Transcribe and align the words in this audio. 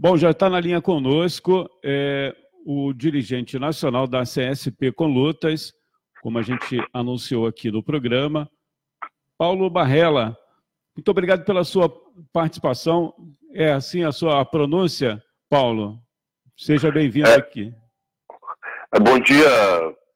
Bom, 0.00 0.16
já 0.16 0.30
está 0.30 0.48
na 0.48 0.60
linha 0.60 0.80
conosco 0.80 1.68
é, 1.84 2.32
o 2.64 2.92
dirigente 2.92 3.58
nacional 3.58 4.06
da 4.06 4.22
CSP 4.22 4.92
com 4.92 5.08
Lutas, 5.08 5.74
como 6.22 6.38
a 6.38 6.42
gente 6.42 6.80
anunciou 6.92 7.48
aqui 7.48 7.68
no 7.68 7.82
programa, 7.82 8.48
Paulo 9.36 9.68
Barrela. 9.68 10.38
Muito 10.96 11.10
obrigado 11.10 11.44
pela 11.44 11.64
sua 11.64 11.92
participação. 12.32 13.12
É 13.52 13.72
assim 13.72 14.04
a 14.04 14.12
sua 14.12 14.44
pronúncia, 14.44 15.20
Paulo? 15.50 15.98
Seja 16.56 16.92
bem-vindo 16.92 17.30
é, 17.30 17.34
aqui. 17.34 17.74
É, 18.94 19.00
bom 19.00 19.18
dia, 19.18 19.50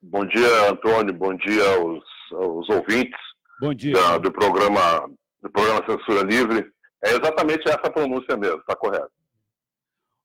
bom 0.00 0.24
dia, 0.24 0.70
Antônio, 0.70 1.12
bom 1.12 1.34
dia 1.34 1.74
aos, 1.74 2.04
aos 2.30 2.68
ouvintes 2.68 3.18
bom 3.60 3.74
dia. 3.74 3.94
Da, 3.94 4.18
do 4.18 4.30
programa 4.30 5.10
do 5.42 5.50
programa 5.50 5.84
Censura 5.84 6.22
Livre. 6.22 6.70
É 7.04 7.10
exatamente 7.10 7.68
essa 7.68 7.90
pronúncia 7.90 8.36
mesmo, 8.36 8.58
está 8.58 8.76
correto. 8.76 9.10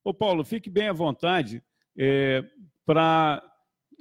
Ô 0.08 0.14
Paulo, 0.14 0.42
fique 0.42 0.70
bem 0.70 0.88
à 0.88 0.92
vontade 0.94 1.62
é, 1.94 2.42
para 2.86 3.42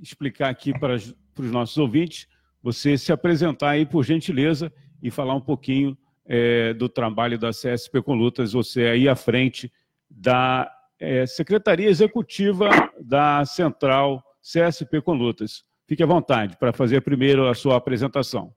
explicar 0.01 0.47
aqui 0.47 0.71
para, 0.79 0.95
os 0.95 1.51
nossos 1.51 1.77
ouvintes, 1.77 2.29
você 2.63 2.97
se 2.97 3.11
apresentar 3.11 3.71
aí, 3.71 3.85
por 3.85 4.05
gentileza, 4.05 4.71
e 5.03 5.11
falar 5.11 5.35
um 5.35 5.41
pouquinho 5.41 5.97
é, 6.25 6.73
do 6.73 6.87
trabalho 6.87 7.37
da 7.37 7.49
CSP 7.49 8.01
com 8.01 8.15
Lutas, 8.15 8.53
você 8.53 8.85
aí 8.85 9.09
à 9.09 9.17
frente 9.17 9.69
da 10.09 10.71
é, 10.97 11.25
Secretaria 11.25 11.89
Executiva 11.89 12.69
da 13.01 13.43
Central 13.43 14.23
CSP 14.41 15.01
com 15.01 15.11
Lutas. 15.11 15.65
Fique 15.89 16.03
à 16.03 16.07
vontade 16.07 16.55
para 16.55 16.71
fazer 16.71 17.01
primeiro 17.01 17.49
a 17.49 17.53
sua 17.53 17.75
apresentação. 17.75 18.53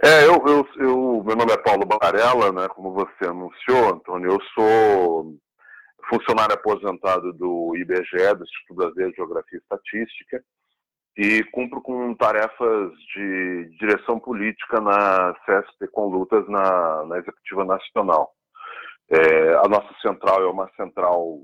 É, 0.00 0.24
eu, 0.24 0.34
eu, 0.46 0.68
eu, 0.76 1.24
meu 1.26 1.34
nome 1.34 1.50
é 1.50 1.56
Paulo 1.56 1.84
Barella, 1.84 2.52
né, 2.52 2.68
como 2.68 2.92
você 2.92 3.24
anunciou, 3.24 3.94
Antônio, 3.94 4.30
eu 4.30 4.38
sou 4.54 5.36
funcionário 6.08 6.54
aposentado 6.54 7.32
do 7.32 7.76
IBGE, 7.76 8.34
do 8.34 8.44
Instituto 8.44 8.74
Brasileiro 8.74 9.10
de 9.10 9.16
Geografia 9.16 9.58
e 9.58 9.62
Estatística, 9.62 10.42
e 11.16 11.42
cumpro 11.44 11.80
com 11.82 12.14
tarefas 12.14 12.92
de 13.14 13.76
direção 13.78 14.20
política 14.20 14.80
na 14.80 15.34
CSP 15.44 15.88
com 15.88 16.06
lutas 16.06 16.48
na, 16.48 17.04
na 17.06 17.18
Executiva 17.18 17.64
Nacional. 17.64 18.32
É, 19.10 19.54
a 19.56 19.68
nossa 19.68 19.92
central 20.00 20.42
é 20.42 20.46
uma 20.46 20.70
central 20.76 21.40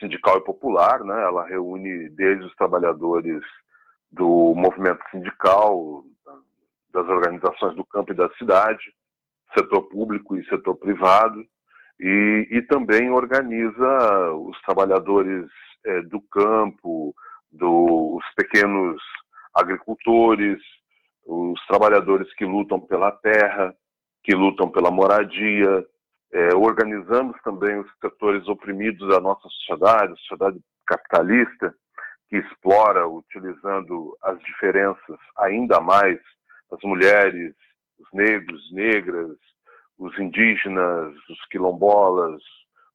sindical 0.00 0.38
e 0.38 0.44
popular, 0.44 1.04
né? 1.04 1.22
ela 1.22 1.46
reúne 1.46 2.08
desde 2.10 2.44
os 2.44 2.54
trabalhadores 2.56 3.42
do 4.10 4.54
movimento 4.56 5.02
sindical, 5.10 6.04
das 6.92 7.06
organizações 7.08 7.74
do 7.76 7.84
campo 7.84 8.12
e 8.12 8.16
da 8.16 8.28
cidade, 8.34 8.92
setor 9.56 9.82
público 9.88 10.36
e 10.36 10.44
setor 10.46 10.74
privado, 10.76 11.44
e, 12.00 12.48
e 12.50 12.62
também 12.62 13.10
organiza 13.10 14.32
os 14.34 14.60
trabalhadores 14.62 15.46
é, 15.84 16.02
do 16.02 16.20
campo, 16.20 17.14
dos 17.50 18.22
pequenos 18.36 19.00
agricultores, 19.54 20.60
os 21.26 21.60
trabalhadores 21.66 22.32
que 22.34 22.44
lutam 22.44 22.80
pela 22.80 23.12
terra, 23.12 23.74
que 24.24 24.34
lutam 24.34 24.70
pela 24.70 24.90
moradia. 24.90 25.86
É, 26.32 26.54
organizamos 26.54 27.36
também 27.42 27.78
os 27.78 27.86
setores 28.00 28.48
oprimidos 28.48 29.06
da 29.08 29.20
nossa 29.20 29.46
sociedade, 29.48 30.18
sociedade 30.20 30.58
capitalista, 30.86 31.74
que 32.28 32.38
explora, 32.38 33.06
utilizando 33.06 34.16
as 34.22 34.38
diferenças 34.40 35.18
ainda 35.36 35.78
mais, 35.80 36.18
as 36.72 36.78
mulheres, 36.82 37.54
os 37.98 38.08
negros, 38.14 38.72
negras, 38.72 39.36
os 39.98 40.18
indígenas, 40.18 41.14
os 41.28 41.44
quilombolas, 41.46 42.42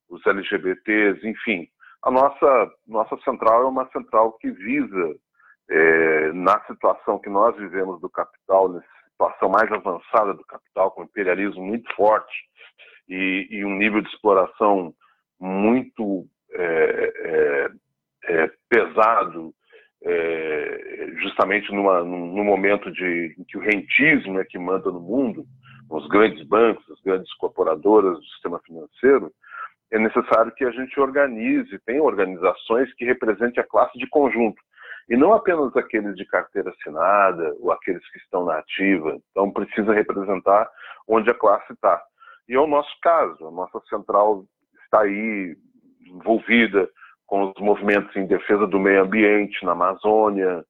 os 0.09 0.25
LGBTs, 0.25 1.27
enfim. 1.27 1.67
A 2.03 2.11
nossa, 2.11 2.71
nossa 2.87 3.17
central 3.23 3.63
é 3.63 3.67
uma 3.67 3.89
central 3.91 4.33
que 4.33 4.51
visa, 4.51 5.15
é, 5.69 6.31
na 6.33 6.59
situação 6.65 7.19
que 7.19 7.29
nós 7.29 7.55
vivemos 7.57 7.99
do 7.99 8.09
capital, 8.09 8.69
nessa 8.69 8.87
situação 9.11 9.49
mais 9.49 9.71
avançada 9.71 10.33
do 10.33 10.45
capital, 10.45 10.91
com 10.91 11.03
imperialismo 11.03 11.63
muito 11.63 11.93
forte 11.95 12.35
e, 13.09 13.47
e 13.49 13.65
um 13.65 13.75
nível 13.75 14.01
de 14.01 14.09
exploração 14.09 14.93
muito 15.39 16.25
é, 16.53 17.13
é, 17.23 17.69
é 18.23 18.51
pesado, 18.69 19.53
é, 20.03 21.11
justamente 21.21 21.71
numa, 21.73 22.03
num, 22.03 22.43
momento 22.43 22.91
de, 22.91 23.35
em 23.37 23.43
que 23.43 23.57
o 23.57 23.61
rentismo 23.61 24.39
é 24.39 24.45
que 24.45 24.57
manda 24.57 24.91
no 24.91 24.99
mundo, 24.99 25.45
os 25.89 26.07
grandes 26.07 26.45
bancos, 26.47 26.89
as 26.91 27.01
grandes 27.01 27.33
corporadoras 27.35 28.17
do 28.17 28.25
sistema 28.25 28.59
financeiro, 28.59 29.31
é 29.91 29.97
necessário 29.97 30.51
que 30.51 30.65
a 30.65 30.71
gente 30.71 30.99
organize, 30.99 31.79
tenha 31.85 32.03
organizações 32.03 32.93
que 32.95 33.05
representem 33.05 33.63
a 33.63 33.67
classe 33.67 33.97
de 33.97 34.07
conjunto, 34.07 34.61
e 35.09 35.15
não 35.15 35.33
apenas 35.33 35.75
aqueles 35.77 36.15
de 36.15 36.25
carteira 36.25 36.69
assinada 36.71 37.55
ou 37.59 37.71
aqueles 37.71 38.05
que 38.11 38.17
estão 38.19 38.43
na 38.43 38.57
ativa. 38.57 39.17
Então, 39.31 39.51
precisa 39.51 39.93
representar 39.93 40.69
onde 41.07 41.29
a 41.29 41.33
classe 41.33 41.71
está. 41.71 42.01
E 42.49 42.53
é 42.55 42.59
o 42.59 42.67
nosso 42.67 42.93
caso, 43.01 43.47
a 43.47 43.51
nossa 43.51 43.79
central 43.87 44.43
está 44.83 45.01
aí 45.01 45.55
envolvida 46.05 46.89
com 47.25 47.51
os 47.51 47.61
movimentos 47.61 48.13
em 48.15 48.25
defesa 48.25 48.67
do 48.67 48.79
meio 48.79 49.03
ambiente 49.03 49.65
na 49.65 49.71
Amazônia, 49.71 50.63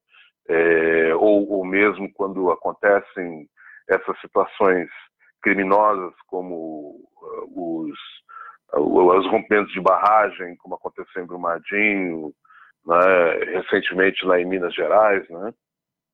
é, 0.50 1.14
ou, 1.16 1.50
ou 1.52 1.66
mesmo 1.66 2.12
quando 2.14 2.52
acontecem 2.52 3.48
essas 3.88 4.20
situações 4.20 4.90
criminosas 5.42 6.14
como 6.28 7.02
uh, 7.22 7.84
os, 7.84 8.00
uh, 8.74 9.18
os 9.18 9.28
rompimentos 9.28 9.72
de 9.74 9.82
barragem, 9.82 10.56
como 10.58 10.76
aconteceu 10.76 11.24
em 11.24 11.28
Brumadinho, 11.28 12.34
né, 12.86 13.60
recentemente 13.60 14.26
lá 14.26 14.40
em 14.40 14.46
Minas 14.46 14.74
Gerais, 14.74 15.28
né? 15.30 15.54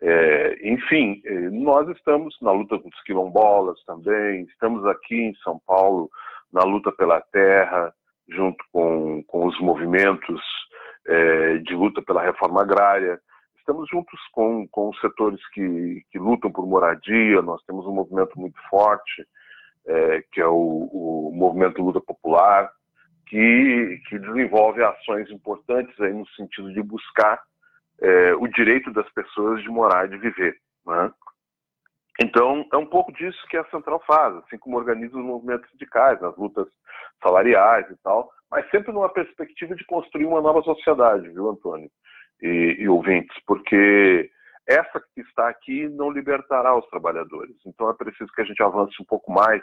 É, 0.06 0.67
enfim, 0.67 1.22
eh, 1.23 1.50
nós 1.50 1.88
estamos 1.88 2.35
na 2.41 2.51
luta 2.51 2.78
com 2.78 2.89
os 2.89 3.03
quilombolas 3.03 3.81
também, 3.85 4.41
estamos 4.50 4.85
aqui 4.85 5.16
em 5.16 5.35
São 5.35 5.62
Paulo 5.66 6.09
na 6.51 6.62
luta 6.63 6.91
pela 6.91 7.22
terra, 7.22 7.94
junto 8.28 8.62
com, 8.73 9.23
com 9.23 9.47
os 9.47 9.57
movimentos 9.62 10.41
é, 11.07 11.57
de 11.59 11.73
luta 11.73 12.01
pela 12.01 12.22
reforma 12.22 12.62
agrária, 12.62 13.19
estamos 13.63 13.90
juntos 13.90 14.19
com, 14.34 14.68
com 14.68 14.90
os 14.90 15.00
setores 15.00 15.40
que, 15.50 16.03
que 16.12 16.19
lutam 16.19 16.51
por 16.51 16.68
moradia, 16.68 17.41
nós 17.41 17.63
temos 17.63 17.85
um 17.85 17.94
movimento 17.94 18.38
muito 18.38 18.59
forte, 18.69 19.25
é, 19.88 20.24
que 20.31 20.41
é 20.41 20.47
o, 20.47 20.90
o 20.91 21.31
movimento 21.34 21.81
Luta 21.81 22.01
Popular, 22.01 22.69
que, 23.28 24.01
que 24.07 24.19
desenvolve 24.19 24.84
ações 24.84 25.29
importantes 25.31 25.97
aí 26.01 26.13
no 26.13 26.28
sentido 26.29 26.74
de 26.74 26.84
buscar 26.84 27.41
é, 28.01 28.35
o 28.35 28.47
direito 28.47 28.91
das 28.91 29.09
pessoas 29.13 29.63
de 29.63 29.69
morar 29.69 30.06
e 30.06 30.09
de 30.09 30.18
viver. 30.18 30.57
Né? 30.85 31.12
Então, 32.22 32.66
é 32.72 32.78
um 32.78 32.85
pouco 32.85 33.13
disso 33.13 33.40
que 33.50 33.57
a 33.57 33.66
Central 33.69 34.03
faz, 34.06 34.35
assim 34.38 34.57
como 34.57 34.78
organiza 34.78 35.18
os 35.18 35.24
movimentos 35.24 35.69
sindicais, 35.72 36.22
as 36.22 36.35
lutas 36.38 36.68
salariais 37.22 37.90
e 37.90 37.95
tal, 38.03 38.30
mas 38.51 38.69
sempre 38.69 38.91
numa 38.91 39.09
perspectiva 39.09 39.74
de 39.74 39.85
construir 39.85 40.25
uma 40.25 40.41
nova 40.41 40.62
sociedade, 40.62 41.30
viu, 41.30 41.50
Antônio? 41.50 41.90
E, 42.43 42.75
e 42.79 42.89
ouvintes, 42.89 43.35
porque 43.47 44.29
essa 44.67 45.01
que 45.15 45.21
está 45.21 45.47
aqui 45.47 45.87
não 45.89 46.11
libertará 46.11 46.77
os 46.77 46.85
trabalhadores. 46.89 47.55
Então 47.65 47.89
é 47.89 47.93
preciso 47.93 48.31
que 48.33 48.41
a 48.41 48.45
gente 48.45 48.61
avance 48.61 48.93
um 49.01 49.05
pouco 49.05 49.31
mais 49.31 49.61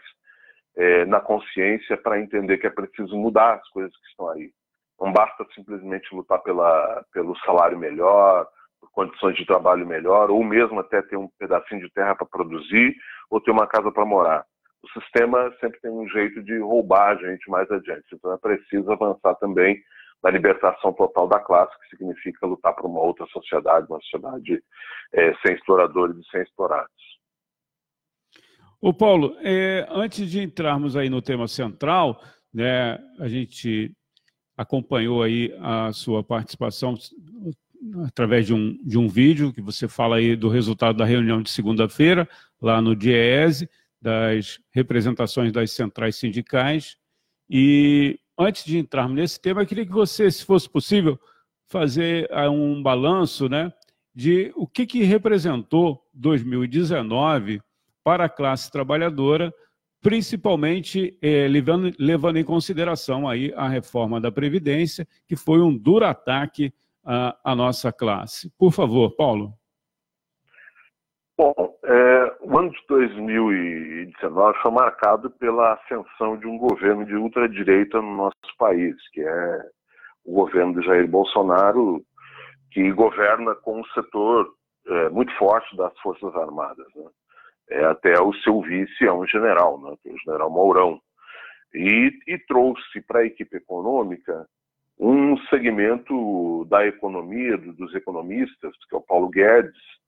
é, 0.77 1.05
na 1.05 1.21
consciência 1.21 1.97
para 1.97 2.21
entender 2.21 2.59
que 2.59 2.67
é 2.67 2.71
preciso 2.71 3.17
mudar 3.17 3.55
as 3.55 3.69
coisas 3.69 3.95
que 3.95 4.09
estão 4.09 4.31
aí. 4.31 4.51
Não 4.99 5.13
basta 5.13 5.47
simplesmente 5.55 6.15
lutar 6.15 6.43
pela, 6.43 7.05
pelo 7.13 7.37
salário 7.41 7.79
melhor, 7.79 8.47
por 8.81 8.91
condições 8.93 9.37
de 9.37 9.47
trabalho 9.47 9.87
melhor, 9.87 10.31
ou 10.31 10.43
mesmo 10.43 10.81
até 10.81 11.03
ter 11.03 11.17
um 11.17 11.29
pedacinho 11.39 11.81
de 11.81 11.91
terra 11.93 12.15
para 12.15 12.27
produzir, 12.27 12.95
ou 13.31 13.41
ter 13.41 13.51
uma 13.51 13.67
casa 13.67 13.91
para 13.93 14.05
morar. 14.05 14.45
O 14.83 15.01
sistema 15.01 15.55
sempre 15.61 15.79
tem 15.81 15.91
um 15.91 16.09
jeito 16.09 16.43
de 16.43 16.59
roubar 16.59 17.11
a 17.11 17.15
gente 17.17 17.51
mais 17.51 17.71
adiante. 17.71 18.07
Então 18.13 18.33
é 18.33 18.39
preciso 18.39 18.91
avançar 18.91 19.35
também 19.37 19.79
da 20.23 20.31
libertação 20.31 20.93
total 20.93 21.29
da 21.29 21.41
classe, 21.41 21.73
que 21.81 21.97
significa 21.97 22.47
lutar 22.47 22.75
por 22.75 22.87
uma 22.87 23.01
outra 23.01 23.27
sociedade, 23.27 23.87
uma 23.89 24.01
sociedade 24.01 24.63
é, 25.13 25.35
sem 25.37 25.55
exploradores 25.55 26.17
e 26.17 26.31
sem 26.31 26.43
explorados. 26.43 26.91
O 28.81 28.95
Paulo, 28.95 29.37
é, 29.41 29.87
antes 29.91 30.31
de 30.31 30.41
entrarmos 30.41 30.97
aí 30.97 31.11
no 31.11 31.21
tema 31.21 31.47
central, 31.47 32.23
né, 32.53 32.99
a 33.19 33.29
gente 33.29 33.93
acompanhou 34.57 35.23
aí 35.23 35.55
a 35.61 35.93
sua 35.93 36.23
participação 36.23 36.95
através 38.07 38.47
de 38.47 38.55
um, 38.55 38.79
de 38.85 38.99
um 38.99 39.09
vídeo 39.09 39.53
que 39.53 39.61
você 39.61 39.89
fala 39.89 40.17
aí 40.17 40.37
do 40.37 40.49
resultado 40.49 40.97
da 40.97 41.05
reunião 41.05 41.43
de 41.43 41.51
segunda-feira, 41.51 42.29
lá 42.61 42.81
no 42.81 42.95
DIEESE, 42.95 43.69
das 44.01 44.59
representações 44.71 45.53
das 45.53 45.71
centrais 45.73 46.17
sindicais, 46.17 46.97
e 47.49 48.19
antes 48.41 48.65
de 48.65 48.79
entrarmos 48.79 49.15
nesse 49.15 49.39
tema, 49.39 49.61
eu 49.61 49.67
queria 49.67 49.85
que 49.85 49.93
você, 49.93 50.31
se 50.31 50.45
fosse 50.45 50.69
possível, 50.69 51.21
fazer 51.69 52.27
ah, 52.33 52.49
um 52.49 52.83
balanço 52.83 53.49
né, 53.49 53.73
de 54.15 54.51
o 54.57 54.67
que, 54.67 54.87
que 54.87 55.03
representou 55.05 56.03
2019 56.15 57.61
para 58.03 58.25
a 58.25 58.29
classe 58.29 58.71
trabalhadora 58.71 59.53
principalmente 60.01 61.17
é, 61.21 61.47
levando, 61.47 61.95
levando 61.99 62.39
em 62.39 62.45
consideração 62.45 63.29
aí 63.29 63.53
a 63.55 63.69
reforma 63.69 64.21
da 64.21 64.33
Previdência, 64.33 65.07
que 65.29 65.37
foi 65.37 65.61
um 65.61 65.77
duro 65.77 66.07
ataque 66.07 66.73
à, 67.05 67.37
à 67.45 67.55
nossa 67.55 67.93
classe. 67.93 68.51
Por 68.57 68.73
favor, 68.73 69.11
Paulo. 69.15 69.55
Bom, 71.41 71.55
é, 71.85 72.37
o 72.43 72.59
ano 72.59 72.71
de 72.71 72.79
2019 72.87 74.59
foi 74.59 74.71
marcado 74.73 75.31
pela 75.31 75.73
ascensão 75.73 76.37
de 76.37 76.47
um 76.47 76.59
governo 76.59 77.03
de 77.07 77.17
ultradireita 77.17 77.97
no 78.03 78.15
nosso 78.15 78.37
país, 78.59 78.95
que 79.09 79.23
é 79.23 79.63
o 80.23 80.35
governo 80.35 80.79
de 80.79 80.87
Jair 80.87 81.09
Bolsonaro, 81.09 82.05
que 82.71 82.93
governa 82.93 83.55
com 83.55 83.81
um 83.81 83.85
setor 83.95 84.53
é, 84.87 85.09
muito 85.09 85.35
forte 85.39 85.75
das 85.79 85.99
Forças 86.01 86.37
Armadas. 86.37 86.87
Né? 86.95 87.11
É, 87.71 87.85
até 87.87 88.21
o 88.21 88.35
seu 88.43 88.61
vice 88.61 89.07
é 89.07 89.13
um 89.13 89.27
general, 89.27 89.81
né? 89.81 89.95
É 90.05 90.13
o 90.13 90.19
general 90.19 90.51
Mourão. 90.51 91.01
E, 91.73 92.13
e 92.27 92.37
trouxe 92.47 93.01
para 93.09 93.21
a 93.21 93.27
equipe 93.27 93.57
econômica 93.57 94.47
um 94.99 95.39
segmento 95.49 96.67
da 96.67 96.87
economia, 96.87 97.57
do, 97.57 97.73
dos 97.73 97.95
economistas, 97.95 98.77
que 98.91 98.95
é 98.95 98.99
o 98.99 99.03
Paulo 99.03 99.31
Guedes, 99.31 100.00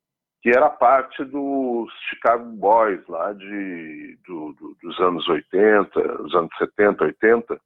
que 0.43 0.51
era 0.51 0.69
parte 0.69 1.25
dos 1.25 1.89
Chicago 2.11 2.45
Boys 2.45 3.01
lá 3.07 3.33
de, 3.33 4.19
do, 4.27 4.53
do, 4.55 4.77
dos 4.83 4.99
anos 4.99 5.29
80, 5.29 6.01
dos 6.19 6.35
anos 6.35 6.51
70, 6.59 7.05
80, 7.05 7.61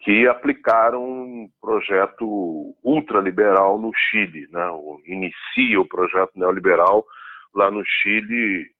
que 0.00 0.28
aplicaram 0.28 1.02
um 1.04 1.50
projeto 1.60 2.74
ultraliberal 2.84 3.78
no 3.78 3.90
Chile, 3.92 4.46
né? 4.52 4.64
inicia 5.06 5.80
o 5.80 5.88
projeto 5.88 6.30
neoliberal 6.36 7.04
lá 7.52 7.68
no 7.68 7.82
Chile 7.84 8.70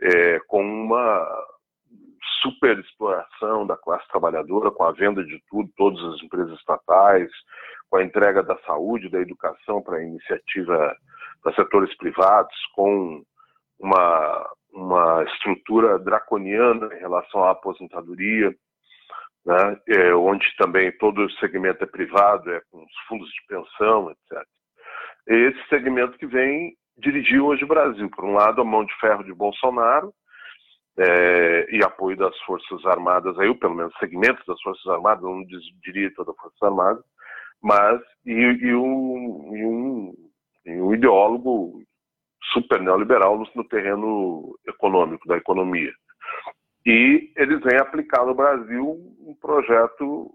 é, 0.00 0.38
com 0.46 0.62
uma 0.62 1.26
superexploração 2.40 3.66
da 3.66 3.76
classe 3.76 4.06
trabalhadora, 4.06 4.70
com 4.70 4.84
a 4.84 4.92
venda 4.92 5.24
de 5.24 5.42
tudo, 5.50 5.68
todas 5.76 6.00
as 6.14 6.22
empresas 6.22 6.56
estatais, 6.56 7.28
com 7.90 7.96
a 7.96 8.04
entrega 8.04 8.40
da 8.40 8.56
saúde, 8.58 9.10
da 9.10 9.20
educação 9.20 9.82
para 9.82 10.04
iniciativa 10.04 10.96
para 11.42 11.54
setores 11.54 11.96
privados, 11.96 12.54
com 12.74 13.22
uma, 13.78 14.50
uma 14.72 15.24
estrutura 15.24 15.98
draconiana 15.98 16.88
em 16.94 16.98
relação 16.98 17.44
à 17.44 17.50
aposentadoria, 17.50 18.54
né, 19.46 19.80
é, 19.88 20.14
onde 20.14 20.46
também 20.56 20.92
todo 20.98 21.24
o 21.24 21.30
segmento 21.32 21.82
é 21.84 21.86
privado, 21.86 22.52
é 22.52 22.60
com 22.70 22.82
os 22.82 22.92
fundos 23.06 23.28
de 23.28 23.46
pensão, 23.48 24.10
etc. 24.10 24.46
Esse 25.26 25.68
segmento 25.68 26.18
que 26.18 26.26
vem 26.26 26.74
dirigir 26.98 27.40
hoje 27.40 27.64
o 27.64 27.68
Brasil. 27.68 28.10
Por 28.10 28.24
um 28.24 28.34
lado, 28.34 28.60
a 28.60 28.64
mão 28.64 28.84
de 28.84 28.94
ferro 28.98 29.22
de 29.22 29.32
Bolsonaro 29.32 30.12
é, 30.98 31.66
e 31.70 31.82
apoio 31.84 32.16
das 32.16 32.36
Forças 32.40 32.84
Armadas, 32.84 33.38
aí, 33.38 33.54
pelo 33.54 33.74
menos 33.74 33.94
segmentos 33.98 34.44
das 34.46 34.60
Forças 34.60 34.86
Armadas, 34.86 35.22
não 35.22 35.44
diria 35.82 36.12
toda 36.14 36.32
a 36.32 36.34
Força 36.34 36.66
Armada, 36.66 37.02
mas 37.62 38.00
e, 38.26 38.32
e, 38.32 38.74
um, 38.74 39.56
e, 39.56 39.64
um, 39.64 40.14
um 40.68 40.94
ideólogo 40.94 41.82
super 42.52 42.80
neoliberal 42.80 43.38
no, 43.38 43.46
no 43.54 43.64
terreno 43.64 44.58
econômico, 44.66 45.26
da 45.26 45.36
economia. 45.36 45.92
E 46.86 47.32
eles 47.36 47.60
vêm 47.60 47.78
aplicar 47.78 48.24
no 48.24 48.34
Brasil 48.34 48.84
um 49.20 49.34
projeto 49.40 50.32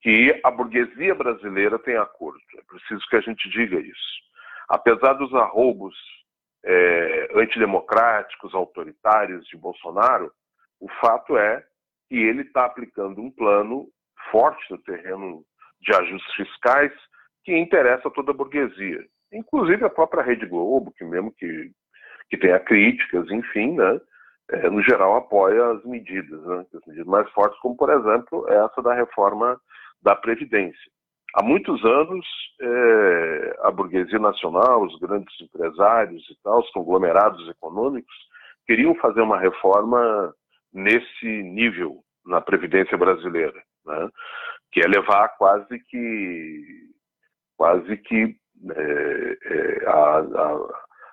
que 0.00 0.40
a 0.44 0.50
burguesia 0.50 1.14
brasileira 1.14 1.78
tem 1.78 1.96
acordo. 1.96 2.40
É 2.58 2.62
preciso 2.62 3.06
que 3.08 3.16
a 3.16 3.20
gente 3.20 3.48
diga 3.50 3.78
isso. 3.78 4.24
Apesar 4.68 5.14
dos 5.14 5.34
arroubos 5.34 5.94
é, 6.64 7.28
antidemocráticos, 7.34 8.54
autoritários 8.54 9.46
de 9.46 9.56
Bolsonaro, 9.56 10.32
o 10.80 10.88
fato 11.00 11.36
é 11.36 11.64
que 12.08 12.16
ele 12.16 12.42
está 12.42 12.64
aplicando 12.66 13.20
um 13.20 13.30
plano 13.30 13.88
forte 14.30 14.70
no 14.70 14.78
terreno 14.78 15.44
de 15.80 15.94
ajustes 15.94 16.34
fiscais 16.34 16.92
que 17.44 17.56
interessa 17.56 18.08
a 18.08 18.10
toda 18.10 18.30
a 18.30 18.34
burguesia, 18.34 19.04
inclusive 19.34 19.84
a 19.84 19.90
própria 19.90 20.22
Rede 20.22 20.46
Globo, 20.46 20.92
que 20.96 21.04
mesmo 21.04 21.32
que, 21.32 21.70
que 22.30 22.38
tenha 22.38 22.58
críticas, 22.60 23.30
enfim, 23.30 23.76
né, 23.76 24.00
é, 24.50 24.70
no 24.70 24.82
geral 24.82 25.16
apoia 25.16 25.72
as 25.72 25.84
medidas, 25.84 26.40
né, 26.44 26.64
as 26.74 26.86
medidas 26.86 27.06
mais 27.06 27.30
fortes, 27.30 27.58
como 27.60 27.76
por 27.76 27.90
exemplo 27.90 28.46
essa 28.48 28.82
da 28.82 28.94
reforma 28.94 29.60
da 30.02 30.14
Previdência. 30.14 30.92
Há 31.34 31.42
muitos 31.42 31.84
anos, 31.84 32.26
é, 32.60 33.56
a 33.62 33.70
burguesia 33.70 34.20
nacional, 34.20 34.84
os 34.84 34.96
grandes 35.00 35.34
empresários 35.40 36.22
e 36.30 36.36
tal, 36.44 36.60
os 36.60 36.70
conglomerados 36.70 37.48
econômicos, 37.48 38.14
queriam 38.66 38.94
fazer 38.96 39.20
uma 39.20 39.38
reforma 39.38 40.32
nesse 40.72 41.42
nível 41.42 42.04
na 42.24 42.40
Previdência 42.40 42.96
brasileira, 42.96 43.60
né? 43.84 44.08
que 44.70 44.80
é 44.80 44.86
levar 44.86 45.28
quase 45.36 45.78
que, 45.88 46.62
quase 47.56 47.96
que 47.96 48.36
é, 48.70 49.38
é, 49.44 49.86
a, 49.86 50.18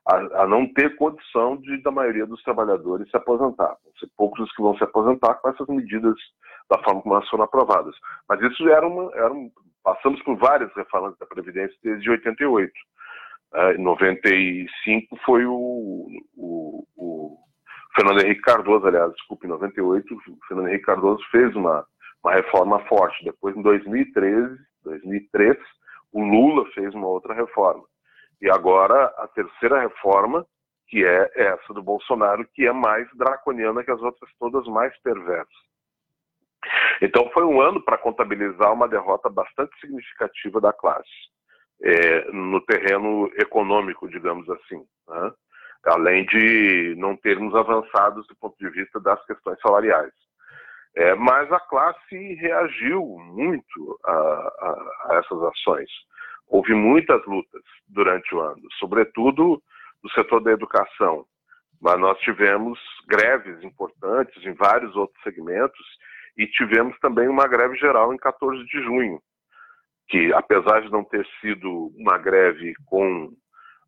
a, 0.07 0.43
a, 0.43 0.47
não 0.47 0.71
ter 0.73 0.95
condição 0.95 1.57
de, 1.57 1.81
da 1.81 1.91
maioria 1.91 2.25
dos 2.25 2.41
trabalhadores 2.43 3.09
se 3.09 3.17
aposentar. 3.17 3.77
Vão 3.83 3.93
ser 3.99 4.09
poucos 4.17 4.39
os 4.41 4.55
que 4.55 4.61
vão 4.61 4.77
se 4.77 4.83
aposentar 4.83 5.35
com 5.35 5.49
essas 5.49 5.67
medidas 5.67 6.15
da 6.69 6.81
forma 6.83 7.01
como 7.01 7.15
elas 7.15 7.29
foram 7.29 7.43
aprovadas. 7.43 7.95
Mas 8.27 8.41
isso 8.41 8.67
era, 8.69 8.87
uma, 8.87 9.11
era 9.15 9.31
um, 9.31 9.51
Passamos 9.83 10.21
por 10.23 10.37
várias 10.37 10.71
reformas 10.75 11.17
da 11.17 11.25
Previdência 11.25 11.75
desde 11.83 12.09
88. 12.09 12.71
É, 13.53 13.73
em 13.73 13.83
95 13.83 15.17
foi 15.25 15.45
o, 15.45 16.07
o, 16.37 16.87
o, 16.95 17.37
Fernando 17.95 18.23
Henrique 18.23 18.41
Cardoso, 18.41 18.87
aliás, 18.87 19.11
desculpe, 19.13 19.45
em 19.45 19.49
98, 19.49 20.15
o 20.15 20.47
Fernando 20.47 20.69
Henrique 20.69 20.85
Cardoso 20.85 21.21
fez 21.31 21.53
uma, 21.55 21.85
uma 22.23 22.33
reforma 22.33 22.79
forte. 22.85 23.23
Depois, 23.25 23.55
em 23.57 23.61
2013, 23.61 24.55
2003, 24.83 25.57
o 26.11 26.23
Lula 26.23 26.65
fez 26.73 26.93
uma 26.93 27.07
outra 27.07 27.33
reforma. 27.33 27.83
E 28.41 28.49
agora, 28.49 29.05
a 29.17 29.27
terceira 29.27 29.79
reforma, 29.79 30.45
que 30.87 31.05
é 31.05 31.31
essa 31.35 31.73
do 31.73 31.81
Bolsonaro, 31.81 32.45
que 32.53 32.67
é 32.67 32.73
mais 32.73 33.07
draconiana 33.15 33.83
que 33.83 33.91
as 33.91 34.01
outras 34.01 34.29
todas, 34.39 34.65
mais 34.67 34.97
perversas. 35.01 35.71
Então 37.01 37.29
foi 37.31 37.43
um 37.43 37.61
ano 37.61 37.81
para 37.81 37.97
contabilizar 37.97 38.73
uma 38.73 38.87
derrota 38.87 39.29
bastante 39.29 39.71
significativa 39.79 40.59
da 40.59 40.73
classe, 40.73 41.09
é, 41.81 42.31
no 42.31 42.61
terreno 42.61 43.31
econômico, 43.37 44.09
digamos 44.09 44.47
assim. 44.49 44.83
Né? 45.07 45.31
Além 45.85 46.25
de 46.25 46.95
não 46.97 47.15
termos 47.15 47.55
avançados 47.55 48.27
do 48.27 48.35
ponto 48.35 48.55
de 48.59 48.69
vista 48.69 48.99
das 48.99 49.23
questões 49.25 49.59
salariais. 49.61 50.11
É, 50.95 51.15
mas 51.15 51.51
a 51.51 51.59
classe 51.59 52.33
reagiu 52.35 53.01
muito 53.01 53.99
a, 54.03 54.11
a, 54.11 55.07
a 55.09 55.15
essas 55.15 55.41
ações. 55.41 55.89
Houve 56.51 56.73
muitas 56.73 57.25
lutas 57.25 57.63
durante 57.87 58.35
o 58.35 58.41
ano, 58.41 58.61
sobretudo 58.77 59.63
no 60.03 60.09
setor 60.11 60.41
da 60.41 60.51
educação. 60.51 61.25
Mas 61.81 61.97
nós 61.97 62.19
tivemos 62.19 62.77
greves 63.07 63.63
importantes 63.63 64.45
em 64.45 64.53
vários 64.53 64.93
outros 64.97 65.17
segmentos 65.23 65.85
e 66.37 66.45
tivemos 66.47 66.99
também 66.99 67.29
uma 67.29 67.47
greve 67.47 67.77
geral 67.77 68.13
em 68.13 68.17
14 68.17 68.65
de 68.65 68.83
junho, 68.83 69.21
que 70.09 70.33
apesar 70.33 70.81
de 70.81 70.91
não 70.91 71.05
ter 71.05 71.25
sido 71.39 71.89
uma 71.95 72.17
greve 72.17 72.73
com 72.85 73.31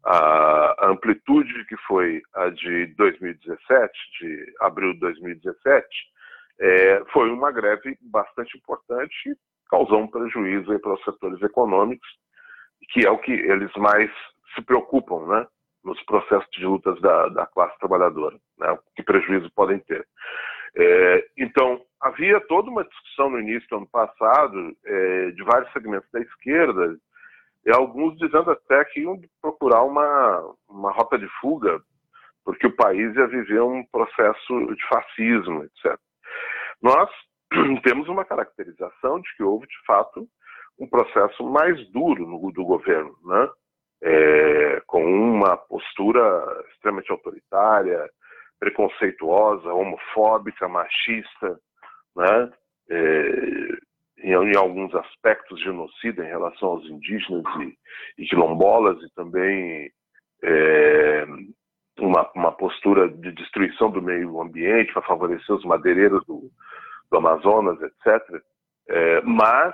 a 0.05 0.88
amplitude 0.88 1.65
que 1.65 1.75
foi 1.86 2.22
a 2.34 2.50
de 2.50 2.88
2017, 2.96 3.91
de 4.22 4.53
abril 4.62 4.93
de 4.93 5.00
2017, 5.00 5.86
é, 6.62 7.03
foi 7.12 7.29
uma 7.29 7.51
greve 7.51 7.98
bastante 8.01 8.58
importante 8.58 9.36
causou 9.74 10.01
um 10.01 10.08
prejuízo 10.08 10.79
para 10.79 10.93
os 10.93 11.03
setores 11.03 11.41
econômicos, 11.41 12.08
que 12.89 13.05
é 13.05 13.09
o 13.09 13.17
que 13.17 13.31
eles 13.31 13.71
mais 13.75 14.11
se 14.55 14.61
preocupam, 14.61 15.25
né? 15.27 15.47
nos 15.83 16.01
processos 16.03 16.49
de 16.51 16.65
lutas 16.65 16.99
da, 17.01 17.27
da 17.29 17.45
classe 17.45 17.77
trabalhadora, 17.77 18.37
né? 18.57 18.77
que 18.95 19.03
prejuízo 19.03 19.51
podem 19.53 19.79
ter. 19.79 20.07
É, 20.75 21.27
então, 21.37 21.81
havia 22.01 22.39
toda 22.41 22.69
uma 22.69 22.85
discussão 22.85 23.29
no 23.29 23.39
início 23.39 23.67
do 23.69 23.77
ano 23.77 23.89
passado 23.89 24.75
é, 24.85 25.31
de 25.31 25.43
vários 25.43 25.71
segmentos 25.73 26.09
da 26.11 26.21
esquerda, 26.21 26.97
e 27.65 27.71
alguns 27.71 28.17
dizendo 28.17 28.51
até 28.51 28.83
que 28.85 29.01
iam 29.01 29.19
procurar 29.41 29.83
uma, 29.83 30.55
uma 30.67 30.91
rota 30.91 31.17
de 31.17 31.27
fuga, 31.39 31.81
porque 32.43 32.67
o 32.67 32.75
país 32.75 33.15
ia 33.15 33.27
viver 33.27 33.61
um 33.61 33.85
processo 33.85 34.75
de 34.75 34.87
fascismo, 34.87 35.63
etc. 35.63 35.97
Nós 36.81 37.09
temos 37.83 38.09
uma 38.09 38.25
caracterização 38.25 39.21
de 39.21 39.35
que 39.37 39.43
houve, 39.43 39.65
de 39.67 39.85
fato, 39.85 40.27
um 40.79 40.87
processo 40.87 41.43
mais 41.43 41.87
duro 41.91 42.25
no, 42.25 42.51
do 42.51 42.65
governo, 42.65 43.15
né? 43.23 43.49
É, 44.05 44.81
com 44.85 45.03
uma 45.03 45.55
postura 45.55 46.21
extremamente 46.71 47.09
autoritária, 47.09 48.09
preconceituosa, 48.59 49.73
homofóbica, 49.73 50.67
machista, 50.67 51.59
né? 52.15 52.51
É, 52.89 53.93
em, 54.19 54.31
em, 54.31 54.57
alguns 54.57 54.93
aspectos 54.95 55.61
genocida 55.61 56.23
em 56.23 56.27
relação 56.27 56.69
aos 56.69 56.85
indígenas 56.85 57.43
e, 57.59 58.23
e 58.23 58.25
quilombolas 58.25 59.01
e 59.01 59.13
também 59.13 59.91
é, 60.43 61.25
uma, 61.99 62.29
uma 62.35 62.51
postura 62.51 63.07
de 63.09 63.31
destruição 63.31 63.89
do 63.89 64.01
meio 64.01 64.41
ambiente 64.41 64.91
para 64.93 65.01
favorecer 65.03 65.55
os 65.55 65.63
madeireiros 65.63 66.25
do, 66.25 66.49
do 67.09 67.17
Amazonas, 67.17 67.79
etc. 67.81 68.43
É, 68.89 69.21
mas 69.21 69.73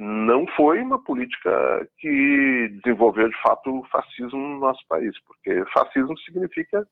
não 0.00 0.46
foi 0.56 0.80
uma 0.80 0.98
política 0.98 1.86
que 1.98 2.68
desenvolveu 2.82 3.28
de 3.28 3.42
fato 3.42 3.80
o 3.80 3.84
fascismo 3.88 4.38
no 4.38 4.58
nosso 4.58 4.80
país, 4.88 5.14
porque 5.26 5.62
fascismo 5.74 6.18
significa 6.20 6.86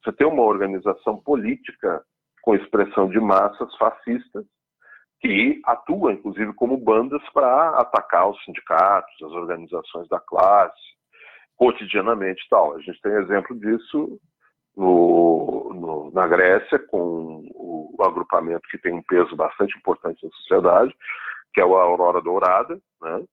você 0.00 0.12
ter 0.12 0.24
uma 0.24 0.44
organização 0.44 1.16
política 1.16 2.00
com 2.40 2.54
expressão 2.54 3.08
de 3.08 3.18
massas 3.18 3.74
fascistas 3.76 4.44
que 5.20 5.60
atuam, 5.64 6.12
inclusive, 6.12 6.52
como 6.52 6.76
bandas 6.76 7.22
para 7.34 7.80
atacar 7.80 8.28
os 8.30 8.44
sindicatos, 8.44 9.14
as 9.22 9.32
organizações 9.32 10.08
da 10.08 10.20
classe, 10.20 10.80
cotidianamente 11.56 12.46
tal. 12.48 12.76
A 12.76 12.80
gente 12.80 13.00
tem 13.02 13.12
exemplo 13.14 13.58
disso 13.58 14.20
no, 14.76 15.72
no, 15.74 16.10
na 16.12 16.28
Grécia, 16.28 16.78
com 16.78 17.44
o, 17.54 17.96
agrupamento 18.02 18.68
que 18.68 18.78
tem 18.78 18.92
um 18.92 19.02
peso 19.02 19.34
bastante 19.36 19.76
importante 19.78 20.24
na 20.24 20.30
sociedade, 20.30 20.92
que 21.52 21.60
é 21.60 21.64
o 21.64 21.76
Aurora 21.76 22.20
Dourada, 22.20 22.78
né? 23.00 23.24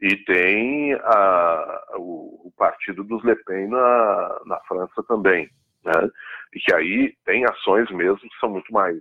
e 0.00 0.16
tem 0.24 0.94
a, 0.94 1.82
o, 1.96 2.48
o, 2.48 2.52
partido 2.56 3.04
dos 3.04 3.22
Le 3.24 3.36
Pen 3.44 3.68
na, 3.68 4.40
na 4.46 4.60
França 4.68 5.02
também. 5.08 5.48
Né? 5.84 6.10
E 6.54 6.60
que 6.60 6.74
aí 6.74 7.14
tem 7.24 7.44
ações 7.44 7.90
mesmo 7.90 8.18
que 8.18 8.38
são 8.40 8.50
muito 8.50 8.72
mais 8.72 8.98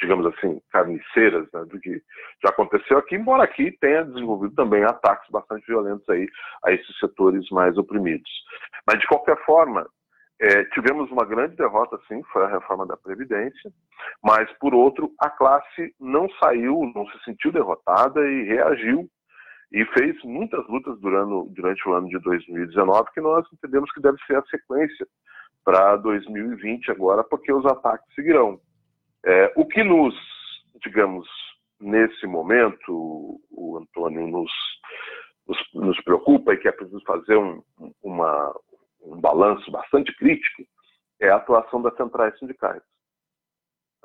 digamos 0.00 0.26
assim, 0.26 0.60
carniceiras 0.70 1.46
né, 1.52 1.64
do 1.64 1.78
que 1.80 2.00
já 2.42 2.50
aconteceu 2.50 2.98
aqui, 2.98 3.16
embora 3.16 3.42
aqui 3.42 3.72
tenha 3.80 4.04
desenvolvido 4.04 4.54
também 4.54 4.84
ataques 4.84 5.28
bastante 5.30 5.66
violentos 5.66 6.08
aí 6.08 6.28
a 6.64 6.72
esses 6.72 6.96
setores 6.98 7.48
mais 7.50 7.76
oprimidos. 7.76 8.30
Mas, 8.86 9.00
de 9.00 9.06
qualquer 9.06 9.36
forma, 9.44 9.86
é, 10.40 10.64
tivemos 10.66 11.10
uma 11.10 11.24
grande 11.24 11.56
derrota, 11.56 11.98
sim, 12.06 12.22
foi 12.32 12.44
a 12.44 12.48
reforma 12.48 12.86
da 12.86 12.96
Previdência, 12.96 13.72
mas, 14.22 14.50
por 14.58 14.72
outro, 14.72 15.12
a 15.18 15.28
classe 15.28 15.94
não 15.98 16.28
saiu, 16.40 16.92
não 16.94 17.06
se 17.08 17.24
sentiu 17.24 17.50
derrotada 17.50 18.20
e 18.20 18.44
reagiu 18.44 19.08
e 19.72 19.84
fez 19.86 20.16
muitas 20.24 20.66
lutas 20.68 20.98
durante, 21.00 21.52
durante 21.54 21.88
o 21.88 21.92
ano 21.92 22.08
de 22.08 22.18
2019 22.20 23.10
que 23.12 23.20
nós 23.20 23.44
entendemos 23.52 23.90
que 23.92 24.00
deve 24.00 24.16
ser 24.26 24.36
a 24.36 24.42
sequência 24.44 25.06
para 25.64 25.96
2020 25.96 26.90
agora, 26.90 27.24
porque 27.24 27.52
os 27.52 27.66
ataques 27.66 28.14
seguirão. 28.14 28.60
É, 29.26 29.52
o 29.56 29.66
que 29.66 29.82
nos, 29.82 30.14
digamos, 30.82 31.28
nesse 31.80 32.26
momento, 32.26 33.40
o 33.50 33.78
Antônio 33.78 34.26
nos, 34.26 34.50
nos, 35.46 35.58
nos 35.74 36.00
preocupa 36.02 36.54
e 36.54 36.56
que 36.56 36.68
é 36.68 36.72
preciso 36.72 37.02
fazer 37.04 37.36
um, 37.36 37.62
uma, 38.02 38.54
um 39.02 39.20
balanço 39.20 39.70
bastante 39.70 40.14
crítico, 40.16 40.62
é 41.20 41.28
a 41.28 41.36
atuação 41.36 41.82
das 41.82 41.96
centrais 41.96 42.38
sindicais. 42.38 42.82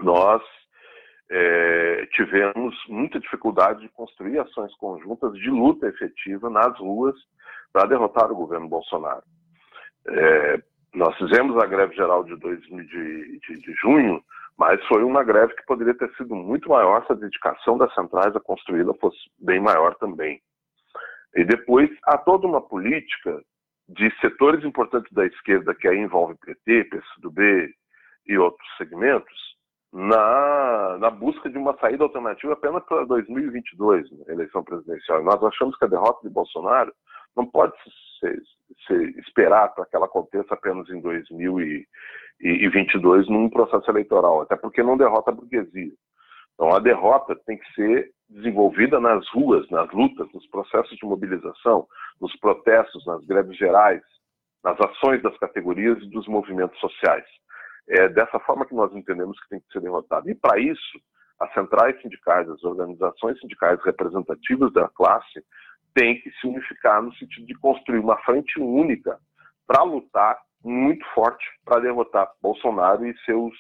Nós 0.02 0.42
é, 1.30 2.06
tivemos 2.14 2.76
muita 2.88 3.20
dificuldade 3.20 3.82
de 3.82 3.90
construir 3.90 4.40
ações 4.40 4.74
conjuntas 4.76 5.34
de 5.34 5.50
luta 5.50 5.88
efetiva 5.88 6.50
nas 6.50 6.78
ruas 6.80 7.16
para 7.72 7.88
derrotar 7.88 8.32
o 8.32 8.36
governo 8.36 8.68
Bolsonaro. 8.68 9.24
É, 10.08 10.64
nós 10.94 11.16
fizemos 11.18 11.62
a 11.62 11.66
greve 11.66 11.96
geral 11.96 12.24
de, 12.24 12.36
2000, 12.36 12.86
de, 12.86 13.40
de, 13.40 13.60
de 13.62 13.74
junho 13.82 14.24
mas 14.58 14.84
foi 14.86 15.04
uma 15.04 15.24
greve 15.24 15.56
que 15.56 15.66
poderia 15.66 15.96
ter 15.96 16.12
sido 16.16 16.36
muito 16.36 16.70
maior 16.70 17.06
se 17.06 17.12
a 17.12 17.16
dedicação 17.16 17.78
das 17.78 17.94
centrais 17.94 18.36
a 18.36 18.40
construí-la 18.40 18.94
fosse 18.96 19.18
bem 19.40 19.60
maior 19.60 19.96
também. 19.96 20.42
E 21.36 21.44
depois 21.44 21.90
há 22.06 22.18
toda 22.18 22.48
uma 22.48 22.62
política 22.62 23.42
de 23.88 24.14
setores 24.20 24.64
importantes 24.64 25.12
da 25.12 25.26
esquerda, 25.26 25.74
que 25.76 25.88
aí 25.88 25.98
envolve 25.98 26.36
PT, 26.36 26.84
PCdoB 26.86 27.74
e 28.28 28.38
outros 28.38 28.68
segmentos, 28.78 29.58
na, 29.92 30.98
na 31.00 31.10
busca 31.12 31.50
de 31.50 31.58
uma 31.58 31.76
saída 31.78 32.04
alternativa 32.04 32.54
apenas 32.54 32.84
para 32.86 33.06
2022, 33.06 34.12
né, 34.12 34.26
eleição 34.28 34.64
presidencial. 34.64 35.24
Nós 35.24 35.44
achamos 35.44 35.78
que 35.78 35.86
a 35.86 35.90
derrota 35.90 36.28
de 36.28 36.34
Bolsonaro 36.34 36.92
não 37.38 37.46
pode 37.46 37.74
ser, 38.20 38.42
ser 38.88 39.16
esperar 39.20 39.72
para 39.76 39.86
que 39.86 39.96
ela 39.96 40.08
aconteça 40.08 40.56
apenas 40.56 40.90
em 40.90 41.00
2022 41.00 43.30
num 43.30 43.50
processo 43.50 43.92
eleitoral, 43.92 44.42
até 44.42 44.56
porque 44.56 44.82
não 44.82 44.98
derrota 44.98 45.30
a 45.30 45.34
burguesia. 45.34 45.92
Então 46.64 46.78
a 46.78 46.80
derrota 46.80 47.36
tem 47.46 47.58
que 47.58 47.74
ser 47.74 48.10
desenvolvida 48.30 48.98
nas 48.98 49.28
ruas, 49.32 49.70
nas 49.70 49.92
lutas, 49.92 50.32
nos 50.34 50.48
processos 50.48 50.96
de 50.98 51.06
mobilização, 51.06 51.86
nos 52.22 52.34
protestos, 52.38 53.06
nas 53.06 53.22
greves 53.26 53.58
gerais, 53.58 54.02
nas 54.64 54.80
ações 54.80 55.22
das 55.22 55.38
categorias 55.40 56.02
e 56.02 56.10
dos 56.10 56.26
movimentos 56.26 56.80
sociais. 56.80 57.26
É 57.90 58.08
dessa 58.08 58.40
forma 58.40 58.66
que 58.66 58.74
nós 58.74 58.96
entendemos 58.96 59.38
que 59.42 59.50
tem 59.50 59.60
que 59.60 59.74
ser 59.74 59.82
derrotado. 59.82 60.30
E 60.30 60.36
para 60.36 60.58
isso, 60.58 61.02
as 61.38 61.54
centrais 61.54 62.02
sindicais, 62.02 62.50
as 62.50 62.64
organizações 62.64 63.38
sindicais 63.42 63.84
representativas 63.84 64.72
da 64.72 64.88
classe 64.88 65.44
tem 65.94 66.22
que 66.22 66.32
se 66.32 66.48
unificar 66.48 67.02
no 67.02 67.14
sentido 67.16 67.46
de 67.46 67.56
construir 67.56 68.00
uma 68.00 68.18
frente 68.20 68.58
única 68.58 69.20
para 69.68 69.84
lutar 69.84 70.40
muito 70.64 71.06
forte 71.14 71.46
para 71.66 71.82
derrotar 71.82 72.32
Bolsonaro 72.42 73.06
e 73.06 73.14
seus, 73.26 73.54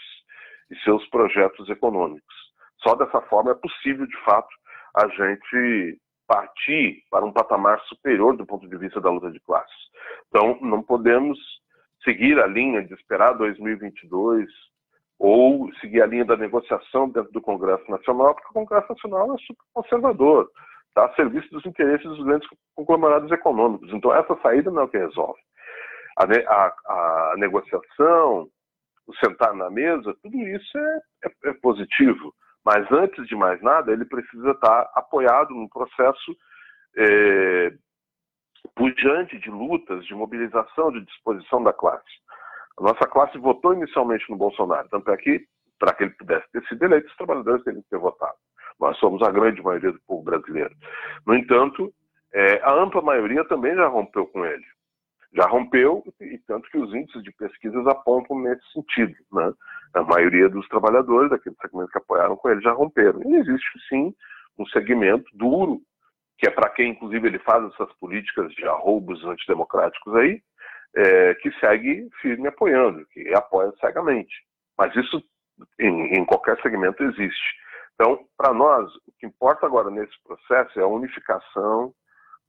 e 0.72 0.75
seus 0.86 1.05
projetos 1.10 1.67
econômicos. 1.67 2.42
Só 2.83 2.95
dessa 2.95 3.21
forma 3.21 3.51
é 3.51 3.55
possível, 3.55 4.05
de 4.05 4.17
fato, 4.23 4.49
a 4.95 5.07
gente 5.07 5.99
partir 6.27 7.03
para 7.09 7.25
um 7.25 7.31
patamar 7.31 7.79
superior 7.81 8.35
do 8.35 8.45
ponto 8.45 8.67
de 8.67 8.77
vista 8.77 9.01
da 9.01 9.09
luta 9.09 9.31
de 9.31 9.39
classes. 9.39 9.75
Então, 10.29 10.57
não 10.61 10.81
podemos 10.81 11.39
seguir 12.03 12.39
a 12.39 12.47
linha 12.47 12.83
de 12.83 12.93
esperar 12.93 13.33
2022 13.33 14.49
ou 15.19 15.71
seguir 15.75 16.01
a 16.01 16.05
linha 16.05 16.25
da 16.25 16.35
negociação 16.35 17.09
dentro 17.09 17.31
do 17.31 17.41
Congresso 17.41 17.89
Nacional, 17.89 18.33
porque 18.33 18.49
o 18.49 18.53
Congresso 18.53 18.87
Nacional 18.89 19.33
é 19.33 19.37
super 19.37 19.63
conservador 19.73 20.49
está 20.93 21.05
a 21.05 21.15
serviço 21.15 21.49
dos 21.49 21.65
interesses 21.65 22.07
dos 22.07 22.23
grandes 22.23 22.47
conglomerados 22.75 23.31
econômicos. 23.31 23.91
Então, 23.91 24.13
essa 24.15 24.37
saída 24.41 24.69
não 24.69 24.83
é 24.83 24.85
o 24.85 24.87
que 24.87 24.97
resolve. 24.97 25.39
A, 26.17 26.23
a, 26.23 27.31
a 27.33 27.35
negociação, 27.37 28.47
o 29.07 29.15
sentar 29.15 29.53
na 29.55 29.71
mesa, 29.71 30.15
tudo 30.21 30.37
isso 30.37 30.77
é, 30.77 31.01
é, 31.25 31.49
é, 31.49 31.53
positivo. 31.53 32.33
Mas, 32.65 32.89
antes 32.91 33.27
de 33.27 33.36
mais 33.36 33.62
nada, 33.62 33.91
ele 33.91 34.05
precisa 34.05 34.51
estar 34.51 34.89
apoiado 34.96 35.53
num 35.53 35.67
processo 35.67 36.36
é, 36.98 37.74
pujante 38.75 39.38
de 39.39 39.50
lutas, 39.50 40.05
de 40.05 40.15
mobilização, 40.15 40.91
de 40.91 41.01
disposição 41.01 41.63
da 41.63 41.74
classe. 41.74 42.03
A 42.79 42.84
nossa 42.84 43.05
classe 43.08 43.38
votou 43.38 43.74
inicialmente 43.74 44.29
no 44.29 44.38
Bolsonaro, 44.38 44.88
tanto 44.89 45.12
é 45.12 45.17
que, 45.17 45.46
para 45.77 45.93
que 45.93 46.03
ele 46.03 46.13
pudesse 46.13 46.50
ter 46.51 46.63
sido 46.65 46.84
eleito, 46.84 47.08
os 47.08 47.17
trabalhadores 47.17 47.63
teriam 47.63 47.84
que 47.84 47.89
ter 47.89 48.00
votado. 48.00 48.38
Nós 48.79 48.98
somos 48.98 49.22
a 49.22 49.32
grande 49.32 49.62
maioria 49.62 49.91
do 49.91 50.01
povo 50.08 50.24
brasileiro. 50.24 50.74
No 51.25 51.36
entanto, 51.36 51.93
é, 52.34 52.60
a 52.63 52.74
ampla 52.74 53.01
maioria 53.01 53.46
também 53.46 53.75
já 53.75 53.88
rompeu 53.88 54.25
com 54.27 54.46
ele. 54.46 54.65
Já 55.36 55.46
rompeu, 55.48 56.03
e 56.22 56.38
tanto 56.39 56.70
que 56.70 56.77
os 56.77 56.93
índices 56.93 57.24
de 57.24 57.32
pesquisas 57.34 57.86
apontam 57.88 58.39
nesse 58.39 58.63
sentido. 58.72 59.15
Né? 59.32 59.53
A 59.93 60.03
maioria 60.03 60.50
dos 60.50 60.67
trabalhadores 60.67 61.29
daquele 61.29 61.55
segmento 61.62 61.91
que 61.91 61.97
apoiaram 61.97 62.35
com 62.35 62.50
ele 62.50 62.62
já 62.62 62.71
romperam. 62.71 63.21
E 63.23 63.35
existe, 63.35 63.79
sim, 63.88 64.13
um 64.57 64.65
segmento 64.67 65.25
duro, 65.33 65.81
que 66.38 66.47
é 66.47 66.51
para 66.51 66.69
quem, 66.69 66.91
inclusive, 66.91 67.27
ele 67.27 67.39
faz 67.39 67.63
essas 67.71 67.91
políticas 67.93 68.51
de 68.53 68.65
arroubos 68.65 69.23
antidemocráticos 69.23 70.15
aí, 70.15 70.41
é, 70.95 71.33
que 71.35 71.51
segue 71.59 72.09
firme 72.21 72.47
apoiando, 72.47 73.05
que 73.07 73.33
apoia 73.35 73.71
cegamente. 73.79 74.33
Mas 74.77 74.95
isso, 74.95 75.23
em, 75.79 76.17
em 76.17 76.25
qualquer 76.25 76.59
segmento, 76.62 77.03
existe. 77.03 77.63
Então, 77.93 78.25
para 78.38 78.53
nós, 78.53 78.93
o 79.07 79.12
que 79.19 79.27
importa 79.27 79.65
agora 79.65 79.89
nesse 79.89 80.13
processo 80.23 80.79
é 80.79 80.83
a 80.83 80.88
unificação 80.88 81.93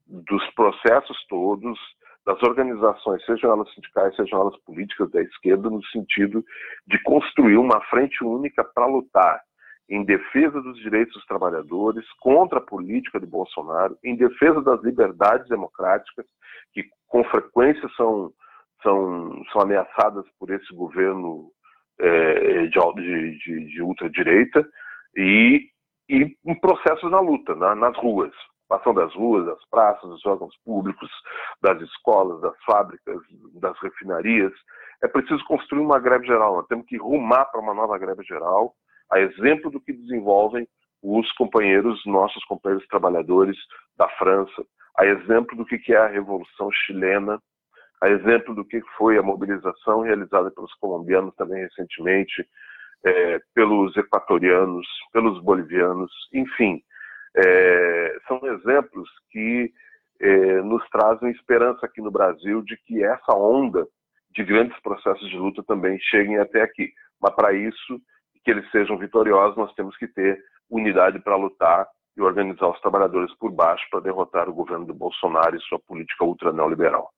dos 0.07 0.45
processos 0.55 1.25
todos, 1.29 1.79
das 2.25 2.43
organizações, 2.43 3.25
sejam 3.27 3.53
elas 3.53 3.73
sindicais, 3.75 4.17
sejam 4.17 4.41
elas 4.41 4.57
políticas 4.65 5.11
da 5.11 5.21
esquerda, 5.21 5.69
no 5.69 5.85
sentido 5.87 6.45
de 6.87 7.03
construir 7.03 7.57
uma 7.57 7.81
frente 7.83 8.25
única 8.25 8.65
para 8.65 8.87
lutar 8.87 9.41
em 9.89 10.03
defesa 10.05 10.61
dos 10.63 10.79
direitos 10.79 11.15
dos 11.15 11.27
trabalhadores, 11.27 12.05
contra 12.21 12.59
a 12.59 12.63
política 12.63 13.21
de 13.21 13.27
Bolsonaro, 13.27 13.99
em 14.03 14.17
defesa 14.17 14.63
das 14.63 14.83
liberdades 14.83 15.47
democráticas, 15.49 16.25
que 16.73 16.85
com 17.07 17.23
frequência 17.25 17.87
são, 17.97 18.33
são, 18.83 19.45
são 19.53 19.61
ameaçadas 19.61 20.25
por 20.39 20.51
esse 20.51 20.75
governo 20.75 21.51
é, 22.01 22.67
de, 22.67 23.39
de, 23.39 23.67
de 23.67 23.83
ultradireita, 23.83 24.67
e, 25.17 25.69
e 26.09 26.35
em 26.47 26.59
processos 26.59 27.11
na 27.11 27.21
luta, 27.21 27.55
na, 27.55 27.75
nas 27.75 27.97
ruas, 27.99 28.33
passando 28.75 29.01
das 29.01 29.15
ruas, 29.15 29.47
das 29.47 29.65
praças, 29.71 30.09
dos 30.09 30.27
órgãos 30.27 30.55
públicos, 30.65 31.09
das 31.63 31.81
escolas, 31.83 32.41
das 32.41 32.57
fábricas, 32.65 33.21
das 33.61 33.79
refinarias. 33.81 34.53
É 35.03 35.07
preciso 35.07 35.45
construir 35.45 35.81
uma 35.81 36.01
greve 36.01 36.27
geral. 36.27 36.57
Nós 36.57 36.67
temos 36.67 36.87
que 36.87 36.97
rumar 36.97 37.51
para 37.51 37.61
uma 37.61 37.75
nova 37.75 37.97
greve 37.99 38.25
geral, 38.25 38.75
a 39.13 39.21
exemplo 39.21 39.71
do 39.71 39.81
que 39.81 39.93
desenvolvem 39.93 40.67
os 41.03 41.31
companheiros, 41.33 42.01
nossos 42.07 42.43
companheiros 42.47 42.87
trabalhadores 42.89 43.57
da 43.97 44.09
França, 44.11 44.65
a 44.99 45.07
exemplo 45.07 45.57
do 45.57 45.65
que 45.65 45.93
é 45.93 45.97
a 45.97 46.09
Revolução 46.09 46.71
Chilena, 46.73 47.39
a 48.03 48.09
exemplo 48.09 48.55
do 48.55 48.65
que 48.65 48.81
foi 48.97 49.19
a 49.19 49.23
mobilização 49.23 50.01
realizada 50.01 50.51
pelos 50.51 50.73
colombianos 50.75 51.35
também 51.37 51.63
recentemente, 51.63 52.45
é, 53.05 53.41
pelos 53.55 53.97
equatorianos, 53.97 54.87
pelos 55.13 55.41
bolivianos, 55.43 56.11
enfim, 56.33 56.83
é, 57.37 58.17
são 58.29 58.41
exemplos 58.47 59.09
que 59.31 59.73
é, 60.21 60.63
nos 60.63 60.89
trazem 60.91 61.31
esperança 61.31 61.85
aqui 61.85 62.01
no 62.01 62.11
Brasil 62.11 62.63
de 62.63 62.77
que 62.87 63.03
essa 63.03 63.35
onda 63.35 63.87
de 64.31 64.45
grandes 64.45 64.79
processos 64.81 65.29
de 65.29 65.37
luta 65.37 65.63
também 65.63 65.99
cheguem 66.01 66.39
até 66.39 66.63
aqui. 66.63 66.93
Mas 67.21 67.35
para 67.35 67.53
isso, 67.53 68.01
que 68.45 68.51
eles 68.51 68.69
sejam 68.71 68.99
vitoriosos, 68.99 69.57
nós 69.57 69.73
temos 69.75 69.97
que 69.97 70.07
ter 70.07 70.39
unidade 70.69 71.19
para 71.21 71.37
lutar 71.37 71.87
e 72.17 72.21
organizar 72.21 72.69
os 72.69 72.81
trabalhadores 72.81 73.35
por 73.39 73.51
baixo 73.51 73.85
para 73.91 74.01
derrotar 74.01 74.49
o 74.49 74.55
governo 74.55 74.87
do 74.87 74.95
Bolsonaro 74.95 75.57
e 75.57 75.61
sua 75.63 75.79
política 75.81 76.25
ultra 76.25 76.53
neoliberal. 76.53 77.11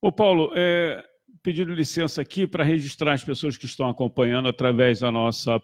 Ô 0.00 0.10
Paulo, 0.10 0.52
é, 0.54 1.04
pedindo 1.42 1.74
licença 1.74 2.22
aqui 2.22 2.46
para 2.46 2.64
registrar 2.64 3.12
as 3.12 3.24
pessoas 3.24 3.58
que 3.58 3.66
estão 3.66 3.88
acompanhando 3.88 4.48
através 4.48 5.00
da 5.00 5.10
nossa 5.10 5.60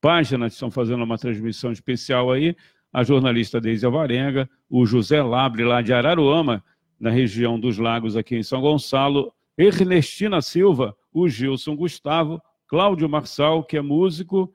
página, 0.00 0.46
que 0.46 0.54
estão 0.54 0.70
fazendo 0.70 1.04
uma 1.04 1.18
transmissão 1.18 1.72
especial 1.72 2.30
aí, 2.30 2.56
a 2.94 3.02
jornalista 3.02 3.60
Deise 3.60 3.84
Alvarenga, 3.84 4.48
o 4.70 4.86
José 4.86 5.20
Labre, 5.20 5.64
lá 5.64 5.82
de 5.82 5.92
Araruama, 5.92 6.62
na 6.98 7.10
região 7.10 7.58
dos 7.58 7.76
Lagos, 7.76 8.16
aqui 8.16 8.36
em 8.36 8.42
São 8.44 8.60
Gonçalo, 8.60 9.34
Ernestina 9.58 10.40
Silva, 10.40 10.96
o 11.12 11.28
Gilson 11.28 11.74
Gustavo, 11.74 12.40
Cláudio 12.68 13.08
Marçal, 13.08 13.64
que 13.64 13.76
é 13.76 13.82
músico, 13.82 14.54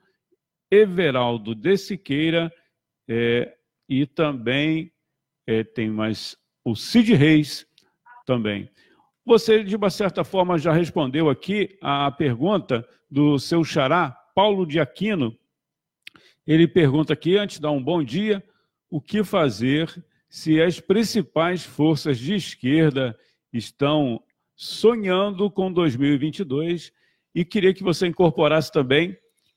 Everaldo 0.70 1.54
de 1.54 1.76
Siqueira, 1.76 2.50
é, 3.06 3.54
e 3.86 4.06
também 4.06 4.90
é, 5.46 5.62
tem 5.62 5.90
mais 5.90 6.34
o 6.64 6.74
Cid 6.74 7.12
Reis 7.12 7.66
também. 8.24 8.70
Você, 9.22 9.62
de 9.62 9.76
uma 9.76 9.90
certa 9.90 10.24
forma, 10.24 10.58
já 10.58 10.72
respondeu 10.72 11.28
aqui 11.28 11.76
a 11.82 12.10
pergunta 12.10 12.88
do 13.10 13.38
seu 13.38 13.62
xará, 13.62 14.16
Paulo 14.34 14.64
de 14.64 14.80
Aquino, 14.80 15.36
ele 16.46 16.66
pergunta 16.66 17.12
aqui, 17.12 17.36
antes 17.36 17.56
de 17.56 17.62
dar 17.62 17.70
um 17.70 17.82
bom 17.82 18.02
dia, 18.02 18.42
o 18.90 19.00
que 19.00 19.22
fazer 19.22 20.04
se 20.28 20.60
as 20.60 20.80
principais 20.80 21.64
forças 21.64 22.18
de 22.18 22.34
esquerda 22.34 23.18
estão 23.52 24.22
sonhando 24.54 25.50
com 25.50 25.72
2022 25.72 26.92
e 27.34 27.44
queria 27.44 27.74
que 27.74 27.82
você 27.82 28.06
incorporasse 28.06 28.70
também, 28.70 29.16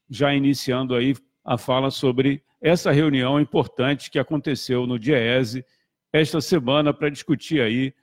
já 0.10 0.34
iniciando 0.34 0.96
aí 0.96 1.16
a 1.44 1.58
fala 1.58 1.92
sobre 1.92 2.44
essa 2.62 2.92
reunião 2.92 3.40
importante 3.40 4.10
que 4.10 4.18
aconteceu 4.18 4.88
no 4.88 4.98
DIEESE 4.98 5.66
esta 6.12 6.40
semana 6.40 6.94
para 6.94 7.10
discutir 7.10 7.62
aí 7.62 7.94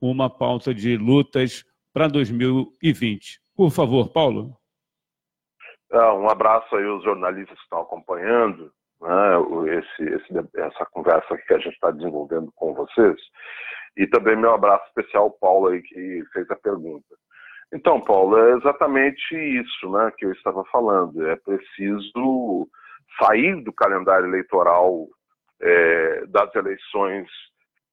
uma 0.00 0.30
pauta 0.30 0.72
de 0.72 0.96
lutas 0.96 1.64
para 1.92 2.08
2020. 2.08 3.40
Por 3.54 3.70
favor, 3.70 4.08
Paulo. 4.08 4.56
Ah, 5.92 6.14
um 6.14 6.28
abraço 6.28 6.74
aí 6.76 6.84
aos 6.84 7.04
jornalistas 7.04 7.56
que 7.56 7.64
estão 7.64 7.80
acompanhando 7.80 8.72
né, 9.00 9.78
esse, 9.78 10.14
esse, 10.14 10.48
essa 10.56 10.86
conversa 10.86 11.36
que 11.36 11.54
a 11.54 11.58
gente 11.58 11.74
está 11.74 11.90
desenvolvendo 11.90 12.50
com 12.54 12.74
vocês. 12.74 13.16
E 13.96 14.06
também 14.06 14.36
meu 14.36 14.52
abraço 14.52 14.84
especial 14.88 15.24
ao 15.24 15.30
Paulo 15.30 15.68
aí 15.68 15.82
que 15.82 16.22
fez 16.32 16.50
a 16.50 16.56
pergunta. 16.56 17.06
Então, 17.72 18.00
Paulo, 18.00 18.38
é 18.38 18.56
exatamente 18.56 19.34
isso 19.34 19.90
né, 19.90 20.12
que 20.16 20.24
eu 20.24 20.32
estava 20.32 20.64
falando. 20.66 21.26
É 21.26 21.36
preciso 21.36 22.68
sair 23.20 23.62
do 23.62 23.72
calendário 23.72 24.26
eleitoral 24.26 25.06
é, 25.60 26.26
das 26.26 26.54
eleições 26.54 27.28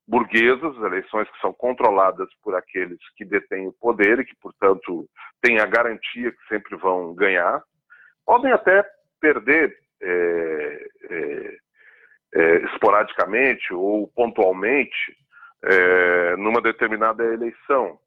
burguesas, 0.07 0.75
eleições 0.77 1.29
que 1.29 1.39
são 1.39 1.53
controladas 1.53 2.27
por 2.43 2.55
aqueles 2.55 2.99
que 3.15 3.23
detêm 3.23 3.67
o 3.67 3.73
poder 3.73 4.19
e 4.19 4.25
que, 4.25 4.35
portanto, 4.41 5.07
têm 5.41 5.59
a 5.59 5.65
garantia 5.65 6.31
que 6.31 6.47
sempre 6.47 6.75
vão 6.75 7.15
ganhar, 7.15 7.63
podem 8.25 8.51
até 8.51 8.83
perder 9.19 9.75
é, 10.01 10.87
é, 11.09 11.57
é, 12.35 12.55
esporadicamente 12.65 13.73
ou 13.73 14.07
pontualmente 14.09 15.17
é, 15.63 16.35
numa 16.35 16.61
determinada 16.61 17.23
eleição, 17.23 17.97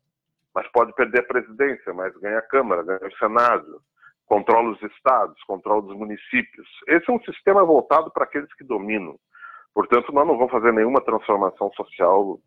mas 0.55 0.67
pode 0.73 0.93
perder 0.95 1.21
a 1.21 1.27
presidência, 1.27 1.93
mas 1.95 2.15
ganha 2.19 2.39
a 2.39 2.43
Câmara, 2.43 2.83
ganha 2.83 3.01
o 3.07 3.17
Senado, 3.17 3.81
controla 4.27 4.71
os 4.71 4.83
estados, 4.83 5.43
controla 5.45 5.83
os 5.83 5.97
municípios. 5.97 6.69
Esse 6.89 7.11
é 7.11 7.13
um 7.13 7.21
sistema 7.21 7.65
voltado 7.65 8.11
para 8.11 8.25
aqueles 8.25 8.53
que 8.55 8.65
dominam. 8.65 9.19
Portanto, 9.73 10.13
nós 10.13 10.27
não 10.27 10.37
vamos 10.37 10.53
fazer 10.53 10.73
nenhuma 10.73 11.01
transformação 11.03 11.71
social 11.73 12.39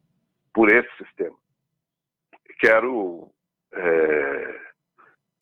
por 0.53 0.69
esse 0.69 0.89
sistema. 0.97 1.35
Quero 2.59 3.31
é, 3.73 4.59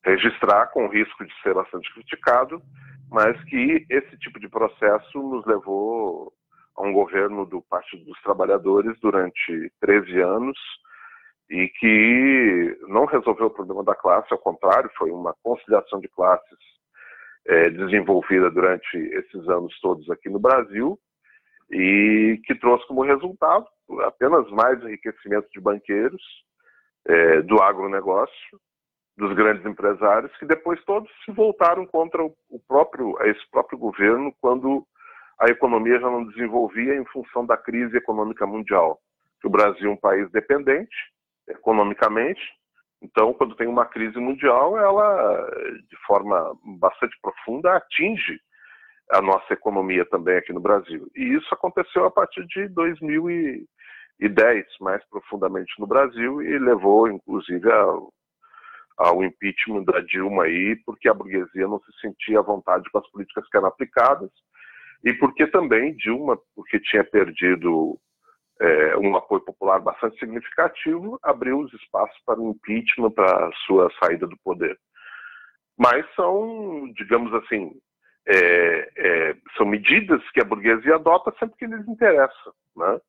registrar, 0.08 0.66
com 0.68 0.88
risco 0.88 1.24
de 1.24 1.32
ser 1.42 1.54
bastante 1.54 1.92
criticado, 1.92 2.62
mas 3.10 3.42
que 3.44 3.86
esse 3.90 4.18
tipo 4.18 4.38
de 4.40 4.48
processo 4.48 5.18
nos 5.18 5.44
levou 5.46 6.32
a 6.76 6.82
um 6.86 6.92
governo 6.92 7.44
do 7.44 7.62
Partido 7.62 8.04
dos 8.04 8.20
Trabalhadores 8.22 8.98
durante 9.00 9.72
13 9.80 10.20
anos 10.20 10.58
e 11.50 11.68
que 11.68 12.78
não 12.88 13.06
resolveu 13.06 13.46
o 13.46 13.50
problema 13.50 13.82
da 13.82 13.94
classe, 13.94 14.32
ao 14.32 14.38
contrário, 14.38 14.90
foi 14.96 15.10
uma 15.10 15.34
conciliação 15.42 15.98
de 15.98 16.08
classes 16.08 16.58
é, 17.46 17.70
desenvolvida 17.70 18.50
durante 18.50 18.96
esses 18.96 19.48
anos 19.48 19.78
todos 19.80 20.08
aqui 20.10 20.28
no 20.28 20.38
Brasil 20.38 20.98
e 21.70 22.40
que 22.44 22.54
trouxe 22.54 22.86
como 22.86 23.02
resultado 23.02 23.66
apenas 24.02 24.48
mais 24.50 24.82
enriquecimento 24.82 25.48
de 25.50 25.60
banqueiros, 25.60 26.22
é, 27.06 27.40
do 27.42 27.60
agronegócio 27.62 28.60
dos 29.18 29.34
grandes 29.34 29.66
empresários, 29.66 30.34
que 30.36 30.46
depois 30.46 30.82
todos 30.84 31.10
se 31.24 31.32
voltaram 31.32 31.84
contra 31.84 32.22
o 32.24 32.32
próprio, 32.68 33.20
esse 33.22 33.50
próprio 33.50 33.76
governo 33.76 34.32
quando 34.40 34.86
a 35.40 35.46
economia 35.46 35.98
já 35.98 36.08
não 36.08 36.24
desenvolvia 36.24 36.94
em 36.94 37.04
função 37.06 37.44
da 37.44 37.56
crise 37.56 37.96
econômica 37.96 38.46
mundial. 38.46 39.00
O 39.44 39.50
Brasil 39.50 39.90
é 39.90 39.92
um 39.92 39.96
país 39.96 40.30
dependente 40.30 40.94
economicamente, 41.48 42.40
então 43.02 43.32
quando 43.32 43.56
tem 43.56 43.66
uma 43.66 43.86
crise 43.86 44.18
mundial, 44.18 44.78
ela 44.78 45.50
de 45.90 45.96
forma 46.06 46.56
bastante 46.78 47.18
profunda 47.20 47.76
atinge 47.76 48.38
a 49.10 49.20
nossa 49.20 49.52
economia 49.52 50.04
também 50.04 50.36
aqui 50.36 50.52
no 50.52 50.60
Brasil. 50.60 51.08
E 51.16 51.34
isso 51.34 51.52
aconteceu 51.52 52.04
a 52.04 52.10
partir 52.10 52.46
de 52.46 52.68
2010, 52.68 54.66
mais 54.80 55.02
profundamente 55.08 55.72
no 55.80 55.88
Brasil, 55.88 56.40
e 56.40 56.56
levou 56.58 57.08
inclusive 57.08 57.68
ao 57.72 58.12
ao 58.98 59.22
impeachment 59.22 59.84
da 59.84 60.00
Dilma 60.00 60.44
aí, 60.44 60.76
porque 60.84 61.08
a 61.08 61.14
burguesia 61.14 61.68
não 61.68 61.80
se 61.80 62.00
sentia 62.00 62.40
à 62.40 62.42
vontade 62.42 62.90
com 62.90 62.98
as 62.98 63.08
políticas 63.10 63.48
que 63.48 63.56
eram 63.56 63.68
aplicadas, 63.68 64.30
e 65.04 65.14
porque 65.14 65.46
também 65.46 65.94
Dilma, 65.94 66.36
porque 66.54 66.80
tinha 66.80 67.04
perdido 67.04 67.98
é, 68.60 68.96
um 68.96 69.16
apoio 69.16 69.40
popular 69.42 69.78
bastante 69.78 70.18
significativo, 70.18 71.18
abriu 71.22 71.60
os 71.60 71.72
espaços 71.74 72.18
para 72.26 72.40
o 72.40 72.50
impeachment, 72.50 73.12
para 73.12 73.46
a 73.46 73.52
sua 73.66 73.88
saída 74.02 74.26
do 74.26 74.36
poder. 74.38 74.76
Mas 75.78 76.04
são, 76.16 76.92
digamos 76.96 77.32
assim, 77.34 77.72
é, 78.26 78.90
é, 78.96 79.36
são 79.56 79.64
medidas 79.64 80.20
que 80.32 80.40
a 80.40 80.44
burguesia 80.44 80.96
adota 80.96 81.32
sempre 81.38 81.56
que 81.56 81.66
lhes 81.66 81.86
interessa. 81.86 82.52
Né? 82.76 83.00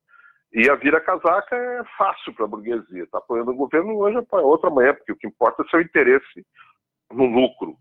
E 0.52 0.70
a 0.70 0.76
vira-casaca 0.76 1.56
é 1.56 1.84
fácil 1.98 2.34
para 2.34 2.46
a 2.46 2.48
burguesia. 2.48 3.04
Está 3.04 3.20
apoiando 3.20 3.52
o 3.52 3.56
governo 3.56 3.98
hoje, 3.98 4.18
apoia 4.18 4.44
outro 4.44 4.68
amanhã, 4.70 4.94
porque 4.96 5.12
o 5.12 5.16
que 5.16 5.28
importa 5.28 5.62
é 5.62 5.70
seu 5.70 5.82
interesse 5.82 6.46
no 7.12 7.26
lucro, 7.26 7.76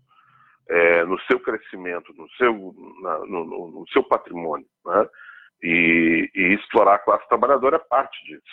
é, 0.69 1.03
no 1.03 1.19
seu 1.21 1.39
crescimento, 1.39 2.13
no 2.13 2.29
seu, 2.31 2.75
na, 3.01 3.19
no, 3.19 3.71
no, 3.71 3.85
seu 3.91 4.03
patrimônio. 4.03 4.67
Né? 4.85 5.09
E, 5.63 6.31
e, 6.35 6.53
explorar 6.53 6.95
a 6.95 6.99
classe 6.99 7.27
trabalhadora 7.27 7.77
é 7.77 7.87
parte 7.89 8.23
disso. 8.25 8.43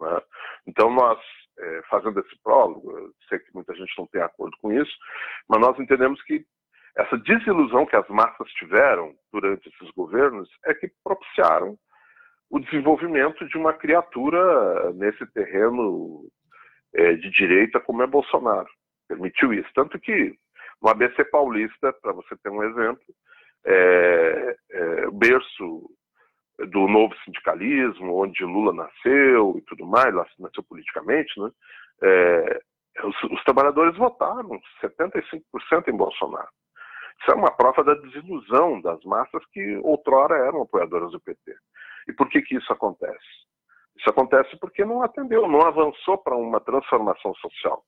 Né? 0.00 0.22
Então, 0.68 0.90
nós, 0.90 1.18
é, 1.58 1.82
fazendo 1.90 2.20
esse 2.20 2.36
prólogo, 2.44 3.12
sei 3.28 3.40
que 3.40 3.52
muita 3.52 3.74
gente 3.74 3.92
não 3.98 4.06
tem 4.06 4.22
acordo 4.22 4.56
com 4.62 4.72
isso, 4.72 4.96
mas 5.48 5.60
nós 5.60 5.78
entendemos 5.80 6.22
que 6.22 6.44
essa 6.96 7.18
desilusão 7.18 7.86
que 7.86 7.96
as 7.96 8.08
massas 8.08 8.48
tiveram 8.52 9.16
durante 9.32 9.68
esses 9.68 9.90
governos 9.96 10.48
é 10.64 10.74
que 10.74 10.88
propiciaram 11.02 11.76
o 12.50 12.60
desenvolvimento 12.60 13.46
de 13.48 13.56
uma 13.56 13.72
criatura 13.72 14.92
nesse 14.92 15.26
terreno 15.32 16.28
é, 16.94 17.14
de 17.14 17.30
direita 17.30 17.80
como 17.80 18.02
é 18.02 18.06
Bolsonaro. 18.06 18.68
Permitiu 19.08 19.52
isso. 19.52 19.68
Tanto 19.74 19.98
que 19.98 20.34
no 20.82 20.88
ABC 20.90 21.24
Paulista, 21.24 21.92
para 22.00 22.12
você 22.12 22.36
ter 22.42 22.50
um 22.50 22.62
exemplo, 22.62 23.04
é, 23.66 24.56
é, 24.70 25.08
o 25.08 25.12
berço 25.12 25.90
do 26.70 26.86
novo 26.86 27.14
sindicalismo, 27.24 28.22
onde 28.22 28.44
Lula 28.44 28.72
nasceu 28.72 29.56
e 29.58 29.62
tudo 29.62 29.86
mais, 29.86 30.14
lá 30.14 30.26
nasceu 30.38 30.62
politicamente, 30.62 31.40
né? 31.40 31.50
É, 32.02 32.60
os, 33.02 33.22
os, 33.24 33.42
trabalhadores 33.44 33.96
votaram 33.96 34.60
75% 34.80 35.88
em 35.88 35.96
Bolsonaro. 35.96 36.48
Isso 37.20 37.30
é 37.30 37.34
uma 37.34 37.50
prova 37.50 37.82
da 37.82 37.94
desilusão 37.94 38.80
das 38.80 39.02
massas 39.04 39.44
que 39.52 39.76
outrora 39.82 40.36
eram 40.46 40.62
apoiadoras 40.62 41.10
do 41.10 41.20
PT. 41.20 41.56
E 42.08 42.12
por 42.12 42.28
que, 42.28 42.42
que 42.42 42.56
isso 42.56 42.72
acontece? 42.72 43.44
Isso 43.96 44.10
acontece 44.10 44.56
porque 44.58 44.84
não 44.84 45.02
atendeu, 45.02 45.48
não 45.48 45.62
avançou 45.62 46.18
para 46.18 46.36
uma 46.36 46.60
transformação 46.60 47.34
social. 47.36 47.82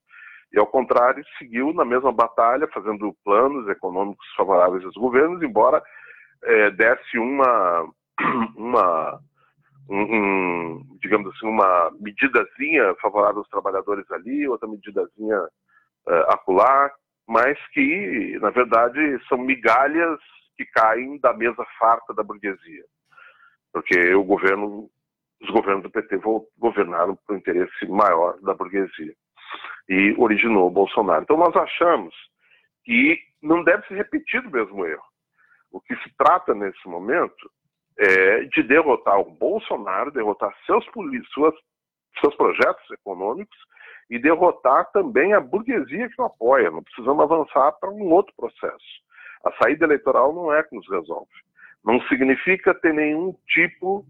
E, 0.53 0.59
ao 0.59 0.67
contrário, 0.67 1.23
seguiu 1.37 1.73
na 1.73 1.83
mesma 1.83 2.11
batalha, 2.11 2.67
fazendo 2.73 3.13
planos 3.23 3.67
econômicos 3.67 4.25
favoráveis 4.35 4.83
aos 4.85 4.95
governos, 4.95 5.43
embora 5.43 5.83
é, 6.43 6.71
desse 6.71 7.17
uma, 7.17 7.91
uma 8.55 9.19
um, 9.89 10.81
digamos 11.01 11.33
assim, 11.33 11.47
uma 11.47 11.91
medidazinha 11.99 12.95
favorável 13.01 13.39
aos 13.39 13.49
trabalhadores 13.49 14.09
ali, 14.11 14.47
outra 14.47 14.67
medidazinha 14.67 15.39
uh, 15.41 16.31
acolá, 16.31 16.91
mas 17.27 17.57
que, 17.69 18.37
na 18.41 18.49
verdade, 18.49 18.99
são 19.27 19.37
migalhas 19.37 20.19
que 20.57 20.65
caem 20.65 21.19
da 21.19 21.33
mesa 21.33 21.65
farta 21.77 22.13
da 22.13 22.23
burguesia. 22.23 22.83
Porque 23.71 24.13
o 24.13 24.23
governo, 24.23 24.89
os 25.41 25.49
governos 25.49 25.83
do 25.83 25.89
PT 25.89 26.19
governaram 26.57 27.15
por 27.15 27.35
um 27.35 27.37
interesse 27.37 27.87
maior 27.87 28.39
da 28.41 28.53
burguesia 28.53 29.13
e 29.89 30.15
originou 30.17 30.67
o 30.67 30.71
Bolsonaro. 30.71 31.23
Então 31.23 31.37
nós 31.37 31.55
achamos 31.55 32.13
que 32.83 33.19
não 33.41 33.63
deve 33.63 33.85
ser 33.87 33.95
repetido 33.95 34.47
o 34.47 34.51
mesmo 34.51 34.85
erro. 34.85 35.03
O 35.71 35.79
que 35.79 35.95
se 35.97 36.11
trata 36.17 36.53
nesse 36.53 36.87
momento 36.87 37.49
é 37.97 38.41
de 38.45 38.63
derrotar 38.63 39.19
o 39.19 39.31
Bolsonaro, 39.31 40.11
derrotar 40.11 40.53
seus, 40.65 40.85
suas, 41.33 41.53
seus 42.21 42.35
projetos 42.35 42.89
econômicos 42.91 43.57
e 44.09 44.19
derrotar 44.19 44.89
também 44.91 45.33
a 45.33 45.41
burguesia 45.41 46.09
que 46.09 46.21
o 46.21 46.25
apoia. 46.25 46.71
Não 46.71 46.83
precisamos 46.83 47.23
avançar 47.23 47.71
para 47.73 47.89
um 47.89 48.11
outro 48.11 48.33
processo. 48.35 49.07
A 49.43 49.51
saída 49.61 49.85
eleitoral 49.85 50.33
não 50.33 50.53
é 50.53 50.63
que 50.63 50.75
nos 50.75 50.87
resolve. 50.89 51.31
Não 51.83 52.01
significa 52.07 52.73
ter 52.73 52.93
nenhum 52.93 53.33
tipo 53.47 54.05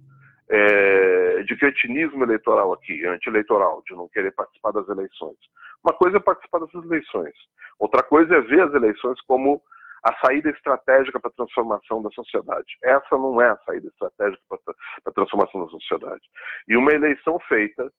é, 0.50 1.44
de 1.44 1.56
cretinismo 1.58 2.24
eleitoral 2.24 2.74
aqui, 2.74 3.06
anti-eleitoral, 3.06 3.84
de 3.86 3.96
não 3.96 4.08
querer 4.08 4.32
participar 4.32 4.72
das 4.72 4.88
eleições. 4.88 5.38
Uma 5.84 5.94
coisa 5.94 6.18
é 6.18 6.20
participar 6.20 6.60
das 6.60 6.74
eleições, 6.74 7.34
outra 7.80 8.02
coisa 8.04 8.36
é 8.36 8.42
ver 8.42 8.62
as 8.62 8.74
eleições 8.74 9.20
como 9.22 9.62
a 10.04 10.16
saída 10.26 10.50
estratégica 10.50 11.20
para 11.20 11.30
a 11.30 11.34
transformação 11.34 12.02
da 12.02 12.10
sociedade. 12.12 12.78
Essa 12.84 13.18
não 13.18 13.42
é 13.42 13.50
a 13.50 13.58
saída 13.66 13.88
estratégica 13.88 14.42
para 14.48 14.74
a 15.06 15.12
transformação 15.12 15.66
da 15.66 15.72
sociedade. 15.72 16.22
E 16.68 16.78
uma 16.78 16.94
eleição 16.94 17.40
feita 17.48 17.92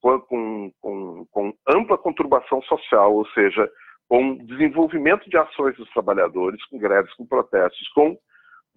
com, 0.00 0.70
com, 0.80 1.26
com 1.30 1.54
ampla 1.68 1.98
conturbação 1.98 2.62
social, 2.62 3.14
ou 3.14 3.26
seja, 3.30 3.68
com 4.08 4.36
desenvolvimento 4.44 5.28
de 5.28 5.36
ações 5.36 5.76
dos 5.76 5.90
trabalhadores, 5.90 6.64
com 6.66 6.78
greves, 6.78 7.12
com 7.14 7.26
protestos, 7.26 7.88
com 7.88 8.16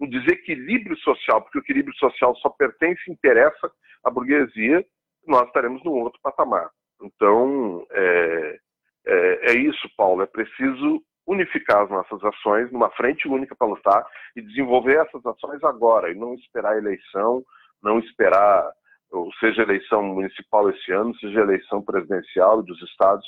um 0.00 0.08
desequilíbrio 0.08 0.96
social, 0.98 1.42
porque 1.42 1.58
o 1.58 1.60
equilíbrio 1.60 1.94
social 1.96 2.34
só 2.36 2.48
pertence 2.48 3.02
e 3.06 3.12
interessa 3.12 3.70
à 4.02 4.10
burguesia, 4.10 4.84
nós 5.26 5.46
estaremos 5.46 5.84
num 5.84 5.92
outro 5.92 6.18
patamar. 6.22 6.70
Então, 7.02 7.86
é, 7.90 8.58
é, 9.06 9.52
é 9.52 9.54
isso, 9.54 9.88
Paulo, 9.96 10.22
é 10.22 10.26
preciso 10.26 11.02
unificar 11.26 11.82
as 11.82 11.90
nossas 11.90 12.22
ações 12.24 12.72
numa 12.72 12.90
frente 12.90 13.28
única 13.28 13.54
para 13.54 13.68
lutar 13.68 14.04
e 14.34 14.42
desenvolver 14.42 14.96
essas 14.96 15.24
ações 15.24 15.62
agora, 15.62 16.10
e 16.10 16.14
não 16.14 16.34
esperar 16.34 16.72
a 16.72 16.78
eleição, 16.78 17.44
não 17.82 17.98
esperar, 17.98 18.70
ou 19.12 19.32
seja 19.34 19.62
eleição 19.62 20.02
municipal 20.02 20.68
esse 20.70 20.92
ano, 20.92 21.14
seja 21.16 21.40
eleição 21.40 21.82
presidencial 21.82 22.62
dos 22.62 22.80
estados 22.82 23.26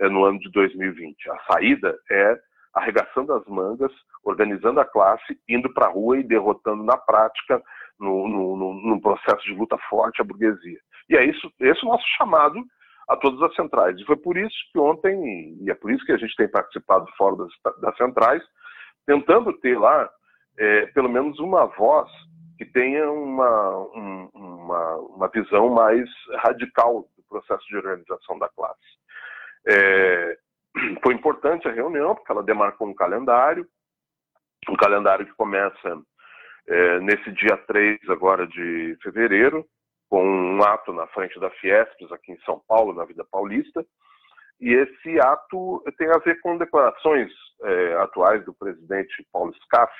é, 0.00 0.08
no 0.08 0.24
ano 0.24 0.38
de 0.38 0.50
2020. 0.50 1.30
A 1.30 1.38
saída 1.52 1.98
é 2.10 2.38
arregaçando 2.74 3.32
as 3.34 3.46
mangas, 3.46 3.92
organizando 4.24 4.80
a 4.80 4.84
classe, 4.84 5.38
indo 5.48 5.72
para 5.72 5.86
a 5.86 5.90
rua 5.90 6.18
e 6.18 6.22
derrotando 6.22 6.82
na 6.82 6.96
prática, 6.96 7.62
num 7.98 9.00
processo 9.00 9.42
de 9.44 9.54
luta 9.54 9.76
forte, 9.88 10.20
a 10.20 10.24
burguesia. 10.24 10.78
E 11.08 11.16
é 11.16 11.24
isso, 11.24 11.52
esse 11.60 11.84
é 11.84 11.86
o 11.86 11.90
nosso 11.90 12.04
chamado 12.16 12.62
a 13.08 13.16
todas 13.16 13.40
as 13.42 13.54
centrais. 13.54 13.98
E 13.98 14.04
foi 14.04 14.16
por 14.16 14.36
isso 14.36 14.56
que 14.72 14.78
ontem, 14.78 15.56
e 15.60 15.70
é 15.70 15.74
por 15.74 15.90
isso 15.90 16.04
que 16.04 16.12
a 16.12 16.16
gente 16.16 16.34
tem 16.36 16.48
participado 16.48 17.06
fora 17.16 17.36
das, 17.36 17.80
das 17.80 17.96
centrais, 17.96 18.42
tentando 19.06 19.52
ter 19.54 19.78
lá 19.78 20.08
é, 20.58 20.86
pelo 20.86 21.08
menos 21.08 21.38
uma 21.38 21.66
voz 21.66 22.10
que 22.56 22.64
tenha 22.64 23.10
uma, 23.10 23.78
um, 23.94 24.30
uma, 24.34 24.96
uma 24.96 25.28
visão 25.28 25.70
mais 25.70 26.08
radical 26.38 27.08
do 27.16 27.24
processo 27.28 27.66
de 27.68 27.76
organização 27.76 28.38
da 28.38 28.48
classe. 28.50 28.80
É, 29.66 30.38
foi 31.02 31.14
importante 31.14 31.68
a 31.68 31.72
reunião, 31.72 32.14
porque 32.14 32.32
ela 32.32 32.42
demarcou 32.42 32.88
um 32.88 32.94
calendário, 32.94 33.66
um 34.68 34.76
calendário 34.76 35.26
que 35.26 35.34
começa 35.34 36.00
é, 36.68 37.00
nesse 37.00 37.30
dia 37.32 37.56
3 37.66 37.98
agora 38.08 38.46
de 38.46 38.96
fevereiro, 39.02 39.66
com 40.08 40.24
um 40.24 40.62
ato 40.62 40.92
na 40.92 41.06
frente 41.08 41.38
da 41.40 41.50
Fiesps, 41.50 42.12
aqui 42.12 42.32
em 42.32 42.40
São 42.40 42.62
Paulo, 42.68 42.92
na 42.92 43.04
Vida 43.04 43.24
Paulista, 43.30 43.84
e 44.60 44.72
esse 44.72 45.18
ato 45.20 45.82
tem 45.98 46.08
a 46.08 46.18
ver 46.18 46.40
com 46.40 46.56
declarações 46.56 47.32
é, 47.62 47.94
atuais 47.94 48.44
do 48.44 48.54
presidente 48.54 49.26
Paulo 49.32 49.52
Scaff, 49.64 49.92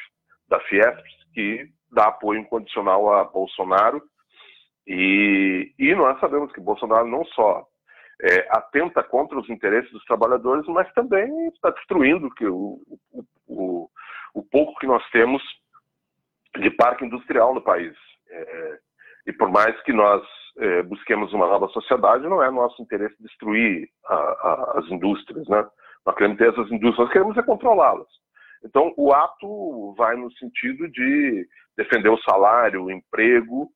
da 0.49 0.61
Fiesps, 0.61 1.13
que 1.35 1.69
dá 1.91 2.09
apoio 2.09 2.41
incondicional 2.41 3.13
a 3.13 3.25
Bolsonaro, 3.25 4.03
e, 4.87 5.73
e 5.79 5.95
nós 5.95 6.19
sabemos 6.21 6.53
que 6.53 6.61
Bolsonaro 6.61 7.07
não 7.07 7.25
só 7.27 7.67
é, 8.23 8.47
atenta 8.51 9.03
contra 9.03 9.39
os 9.39 9.51
interesses 9.51 9.91
dos 9.91 10.05
trabalhadores, 10.05 10.65
mas 10.69 10.91
também 10.93 11.49
está 11.49 11.71
destruindo 11.71 12.31
que 12.31 12.47
o, 12.47 12.81
o, 13.13 13.25
o, 13.49 13.89
o 14.35 14.43
pouco 14.45 14.79
que 14.79 14.87
nós 14.87 15.05
temos 15.11 15.43
de 16.59 16.71
parque 16.71 17.05
industrial 17.05 17.53
no 17.55 17.61
país. 17.61 17.95
É, 18.31 18.79
e 19.27 19.33
por 19.33 19.51
mais 19.51 19.81
que 19.83 19.93
nós 19.93 20.23
é, 20.59 20.83
busquemos 20.83 21.33
uma 21.33 21.47
nova 21.47 21.67
sociedade, 21.69 22.29
não 22.29 22.43
é 22.43 22.51
nosso 22.51 22.81
interesse 22.81 23.17
destruir 23.21 23.89
a, 24.07 24.15
a, 24.15 24.79
as 24.79 24.87
indústrias, 24.91 25.47
né? 25.49 25.67
Nós 26.05 26.17
queremos 26.17 26.39
ter 26.39 26.49
essas 26.49 26.67
indústrias, 26.67 26.99
nós 26.99 27.13
queremos 27.13 27.37
é 27.37 27.43
controlá-las. 27.43 28.09
Então, 28.65 28.93
o 28.97 29.13
ato 29.13 29.95
vai 29.97 30.17
no 30.17 30.31
sentido 30.33 30.89
de 30.91 31.49
defender 31.77 32.09
o 32.09 32.23
salário, 32.23 32.85
o 32.85 32.91
emprego, 32.91 33.69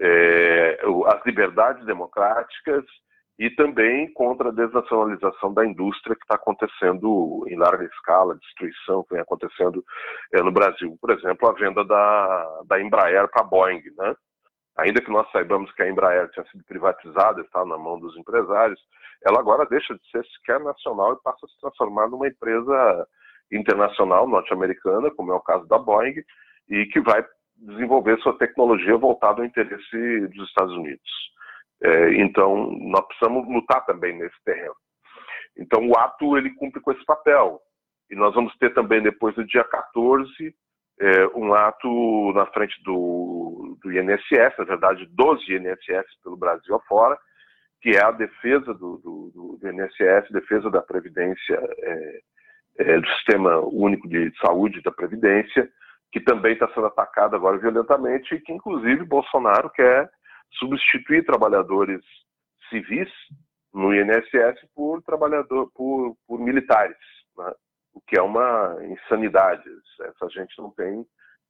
é, 0.00 0.80
as 1.06 1.24
liberdades 1.24 1.84
democráticas 1.86 2.84
e 3.38 3.48
também 3.50 4.12
contra 4.12 4.48
a 4.48 4.52
desnacionalização 4.52 5.54
da 5.54 5.64
indústria 5.64 6.16
que 6.16 6.22
está 6.22 6.34
acontecendo 6.34 7.44
em 7.48 7.56
larga 7.56 7.84
escala, 7.84 8.34
destruição 8.36 9.04
que 9.04 9.14
vem 9.14 9.22
acontecendo 9.22 9.84
é, 10.34 10.42
no 10.42 10.50
Brasil. 10.50 10.98
Por 11.00 11.10
exemplo, 11.10 11.48
a 11.48 11.52
venda 11.52 11.84
da, 11.84 12.62
da 12.66 12.80
Embraer 12.80 13.28
para 13.28 13.42
a 13.42 13.46
Boeing. 13.46 13.82
Né? 13.96 14.14
Ainda 14.78 15.00
que 15.00 15.10
nós 15.10 15.30
saibamos 15.30 15.72
que 15.72 15.82
a 15.82 15.88
Embraer 15.88 16.28
tinha 16.30 16.44
sido 16.46 16.64
privatizada, 16.64 17.40
está 17.40 17.64
na 17.64 17.78
mão 17.78 18.00
dos 18.00 18.16
empresários, 18.16 18.80
ela 19.24 19.38
agora 19.38 19.66
deixa 19.66 19.94
de 19.94 20.10
ser 20.10 20.24
sequer 20.26 20.58
nacional 20.58 21.12
e 21.12 21.22
passa 21.22 21.46
a 21.46 21.48
se 21.48 21.60
transformar 21.60 22.08
numa 22.08 22.26
empresa 22.26 23.06
internacional 23.52 24.26
norte-americana, 24.26 25.12
como 25.12 25.32
é 25.32 25.34
o 25.34 25.40
caso 25.40 25.66
da 25.68 25.78
Boeing, 25.78 26.22
e 26.68 26.86
que 26.86 27.00
vai 27.00 27.24
desenvolver 27.56 28.18
sua 28.18 28.36
tecnologia 28.36 28.96
voltada 28.96 29.42
ao 29.42 29.46
interesse 29.46 30.28
dos 30.28 30.48
Estados 30.48 30.74
Unidos. 30.74 31.28
É, 31.82 32.14
então, 32.14 32.70
nós 32.72 33.06
precisamos 33.06 33.48
lutar 33.48 33.84
também 33.86 34.16
nesse 34.16 34.36
terreno. 34.44 34.74
Então, 35.56 35.88
o 35.88 35.98
ato 35.98 36.36
ele 36.36 36.54
cumpre 36.54 36.80
com 36.80 36.92
esse 36.92 37.04
papel. 37.04 37.60
E 38.10 38.14
nós 38.14 38.34
vamos 38.34 38.56
ter 38.56 38.72
também, 38.72 39.02
depois 39.02 39.34
do 39.34 39.44
dia 39.44 39.64
14, 39.64 40.54
é, 41.00 41.26
um 41.36 41.52
ato 41.54 42.32
na 42.34 42.46
frente 42.46 42.74
do, 42.82 43.78
do 43.82 43.92
INSS, 43.92 44.56
na 44.58 44.64
verdade, 44.64 45.06
dos 45.10 45.48
INSS 45.48 46.06
pelo 46.22 46.36
Brasil 46.36 46.74
afora, 46.74 47.18
que 47.80 47.90
é 47.90 48.02
a 48.02 48.10
defesa 48.10 48.74
do, 48.74 48.98
do, 48.98 49.58
do 49.60 49.68
INSS, 49.68 50.30
defesa 50.30 50.70
da 50.70 50.82
Previdência, 50.82 51.60
é, 51.78 52.20
é, 52.78 53.00
do 53.00 53.08
Sistema 53.08 53.58
Único 53.60 54.08
de 54.08 54.32
Saúde 54.40 54.82
da 54.82 54.90
Previdência, 54.90 55.68
que 56.10 56.20
também 56.20 56.54
está 56.54 56.68
sendo 56.68 56.86
atacado 56.86 57.36
agora 57.36 57.58
violentamente 57.58 58.34
e 58.34 58.40
que, 58.40 58.52
inclusive, 58.52 59.04
Bolsonaro 59.04 59.70
quer 59.70 60.10
substituir 60.52 61.24
trabalhadores 61.24 62.02
civis 62.68 63.10
no 63.72 63.94
INSS 63.94 64.60
por 64.74 65.02
trabalhador 65.02 65.70
por, 65.74 66.16
por 66.26 66.40
militares, 66.40 66.96
né? 67.36 67.52
o 67.94 68.00
que 68.00 68.18
é 68.18 68.22
uma 68.22 68.76
insanidade. 68.84 69.68
Essa 70.00 70.28
gente 70.30 70.56
não 70.58 70.70
tem 70.70 71.04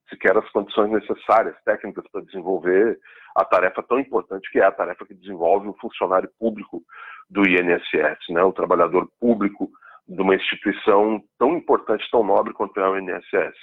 sequer 0.09 0.37
as 0.37 0.49
condições 0.51 0.91
necessárias 0.91 1.57
técnicas 1.65 2.05
para 2.11 2.23
desenvolver 2.23 2.99
a 3.37 3.45
tarefa 3.45 3.83
tão 3.83 3.99
importante 3.99 4.51
que 4.51 4.59
é 4.59 4.65
a 4.65 4.73
tarefa 4.73 5.05
que 5.07 5.15
desenvolve 5.15 5.69
o 5.69 5.77
funcionário 5.81 6.31
público 6.39 6.83
do 7.29 7.43
INSS, 7.43 8.19
né? 8.31 8.43
o 8.43 8.53
trabalhador 8.53 9.09
público 9.21 9.71
de 10.09 10.21
uma 10.23 10.35
instituição 10.35 11.23
tão 11.39 11.57
importante, 11.57 12.09
tão 12.11 12.25
nobre 12.25 12.55
quanto 12.55 12.81
é 12.81 12.89
o 12.89 12.99
INSS. 12.99 13.57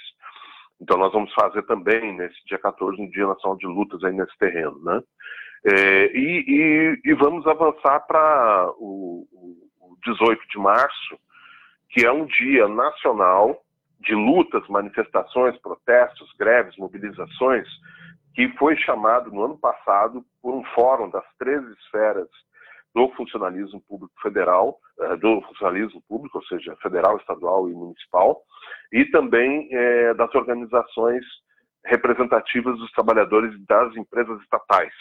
Então 0.80 0.98
nós 0.98 1.12
vamos 1.12 1.32
fazer 1.32 1.62
também 1.62 2.16
nesse 2.16 2.44
dia 2.46 2.58
14 2.58 3.00
um 3.00 3.08
dia 3.10 3.26
nacional 3.26 3.56
de 3.56 3.66
lutas 3.66 4.02
aí 4.04 4.12
nesse 4.12 4.36
terreno, 4.38 4.78
né? 4.82 5.00
É, 5.64 6.12
e, 6.16 6.44
e, 6.46 7.00
e, 7.10 7.14
vamos 7.14 7.46
avançar 7.46 8.00
para 8.00 8.70
o, 8.78 9.26
o 9.32 9.96
18 10.04 10.40
de 10.48 10.58
março, 10.58 11.18
que 11.90 12.06
é 12.06 12.12
um 12.12 12.26
dia 12.26 12.68
nacional 12.68 13.60
de 14.00 14.14
lutas, 14.14 14.68
manifestações, 14.68 15.58
protestos, 15.58 16.32
greves, 16.38 16.76
mobilizações, 16.76 17.66
que 18.34 18.48
foi 18.58 18.76
chamado 18.76 19.32
no 19.32 19.44
ano 19.44 19.58
passado 19.58 20.24
por 20.40 20.54
um 20.54 20.62
fórum 20.66 21.10
das 21.10 21.24
três 21.38 21.64
esferas 21.78 22.28
do 22.94 23.08
funcionalismo 23.16 23.80
público 23.88 24.14
federal, 24.22 24.78
eh, 25.00 25.16
do 25.16 25.42
funcionalismo 25.42 26.02
público, 26.08 26.38
ou 26.38 26.44
seja, 26.44 26.76
federal, 26.76 27.16
estadual 27.16 27.68
e 27.68 27.72
municipal, 27.72 28.42
e 28.92 29.04
também 29.06 29.68
é, 29.72 30.14
das 30.14 30.34
organizações 30.34 31.24
representativas 31.84 32.76
dos 32.78 32.90
trabalhadores 32.92 33.54
das 33.66 33.96
empresas 33.96 34.40
estatais. 34.42 34.92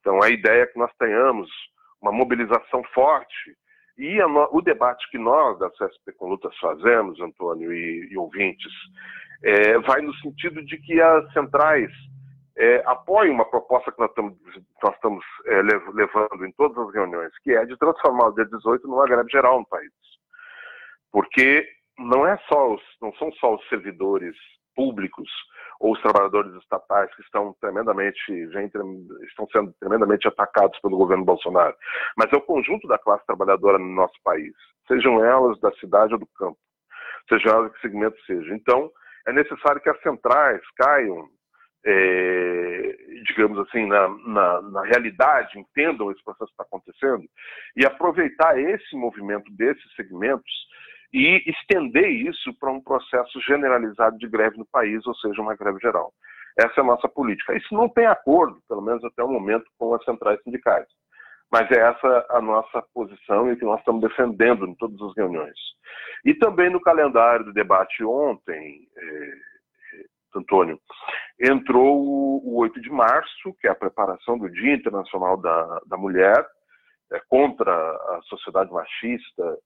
Então, 0.00 0.22
a 0.22 0.30
ideia 0.30 0.62
é 0.62 0.66
que 0.66 0.78
nós 0.78 0.90
tenhamos 0.98 1.48
uma 2.00 2.12
mobilização 2.12 2.82
forte 2.94 3.56
e 3.98 4.18
o 4.22 4.62
debate 4.62 5.08
que 5.10 5.18
nós, 5.18 5.58
da 5.58 5.68
CSP 5.70 6.12
com 6.16 6.28
Lutas, 6.28 6.56
fazemos, 6.58 7.20
Antônio 7.20 7.70
e, 7.70 8.08
e 8.10 8.16
ouvintes, 8.16 8.72
é, 9.42 9.78
vai 9.80 10.00
no 10.00 10.14
sentido 10.16 10.64
de 10.64 10.78
que 10.78 11.00
as 11.00 11.30
centrais 11.34 11.90
é, 12.56 12.82
apoiem 12.86 13.32
uma 13.32 13.44
proposta 13.44 13.92
que 13.92 13.98
nós 13.98 14.08
estamos, 14.10 14.38
nós 14.82 14.94
estamos 14.94 15.24
é, 15.46 15.62
levando 15.62 16.46
em 16.46 16.52
todas 16.52 16.78
as 16.78 16.94
reuniões, 16.94 17.30
que 17.42 17.52
é 17.52 17.64
de 17.66 17.76
transformar 17.76 18.28
o 18.28 18.34
dia 18.34 18.46
18 18.46 18.88
numa 18.88 19.04
greve 19.04 19.30
geral 19.30 19.60
no 19.60 19.66
país. 19.66 19.92
Porque 21.12 21.66
não, 22.00 22.26
é 22.26 22.36
só 22.48 22.74
os, 22.74 22.82
não 23.00 23.12
são 23.14 23.30
só 23.32 23.54
os 23.54 23.68
servidores 23.68 24.36
públicos 24.74 25.28
ou 25.80 25.92
os 25.92 26.02
trabalhadores 26.02 26.54
estatais 26.54 27.14
que 27.14 27.22
estão 27.22 27.54
tremendamente 27.60 28.18
estão 29.28 29.46
sendo 29.50 29.72
tremendamente 29.80 30.28
atacados 30.28 30.78
pelo 30.80 30.96
governo 30.96 31.24
Bolsonaro, 31.24 31.74
mas 32.16 32.32
é 32.32 32.36
o 32.36 32.42
conjunto 32.42 32.86
da 32.86 32.98
classe 32.98 33.26
trabalhadora 33.26 33.78
no 33.78 33.94
nosso 33.94 34.18
país, 34.22 34.52
sejam 34.86 35.24
elas 35.24 35.58
da 35.60 35.72
cidade 35.72 36.12
ou 36.12 36.20
do 36.20 36.26
campo, 36.36 36.58
sejam 37.28 37.52
elas 37.52 37.72
que 37.72 37.80
segmento 37.80 38.16
seja. 38.24 38.54
Então, 38.54 38.90
é 39.26 39.32
necessário 39.32 39.80
que 39.80 39.88
as 39.88 40.00
centrais 40.02 40.60
caiam, 40.76 41.28
é, 41.84 42.96
digamos 43.26 43.58
assim, 43.66 43.86
na, 43.86 44.08
na, 44.08 44.62
na, 44.62 44.82
realidade, 44.84 45.58
entendam 45.58 46.10
esse 46.10 46.22
processo 46.22 46.46
que 46.46 46.62
está 46.62 46.64
acontecendo 46.64 47.24
e 47.76 47.86
aproveitar 47.86 48.58
esse 48.58 48.96
movimento 48.96 49.50
desses 49.52 49.94
segmentos 49.94 50.52
e 51.12 51.42
estender 51.50 52.08
isso 52.08 52.54
para 52.58 52.70
um 52.70 52.80
processo 52.80 53.40
generalizado 53.40 54.16
de 54.18 54.28
greve 54.28 54.58
no 54.58 54.66
país, 54.66 55.04
ou 55.06 55.14
seja, 55.16 55.42
uma 55.42 55.56
greve 55.56 55.78
geral. 55.80 56.12
Essa 56.58 56.80
é 56.80 56.80
a 56.80 56.86
nossa 56.86 57.08
política. 57.08 57.56
Isso 57.56 57.74
não 57.74 57.88
tem 57.88 58.06
acordo, 58.06 58.60
pelo 58.68 58.82
menos 58.82 59.02
até 59.04 59.22
o 59.22 59.28
momento, 59.28 59.64
com 59.78 59.94
as 59.94 60.04
centrais 60.04 60.40
sindicais. 60.42 60.86
Mas 61.50 61.70
é 61.70 61.80
essa 61.80 62.26
a 62.30 62.40
nossa 62.40 62.82
posição 62.94 63.50
e 63.50 63.56
que 63.56 63.64
nós 63.64 63.80
estamos 63.80 64.02
defendendo 64.02 64.66
em 64.66 64.74
todas 64.74 65.00
as 65.02 65.16
reuniões. 65.16 65.58
E 66.24 66.34
também 66.34 66.70
no 66.70 66.80
calendário 66.80 67.44
do 67.44 67.52
debate 67.52 68.04
ontem, 68.04 68.86
eh, 68.96 69.50
Antônio, 70.36 70.78
entrou 71.40 71.98
o, 71.98 72.40
o 72.44 72.56
8 72.58 72.80
de 72.80 72.90
março, 72.90 73.54
que 73.60 73.66
é 73.66 73.70
a 73.70 73.74
preparação 73.74 74.38
do 74.38 74.48
Dia 74.48 74.74
Internacional 74.74 75.36
da, 75.36 75.80
da 75.86 75.96
Mulher, 75.96 76.46
é, 77.12 77.20
contra 77.28 77.72
a 77.72 78.20
sociedade 78.24 78.70
machista, 78.70 79.58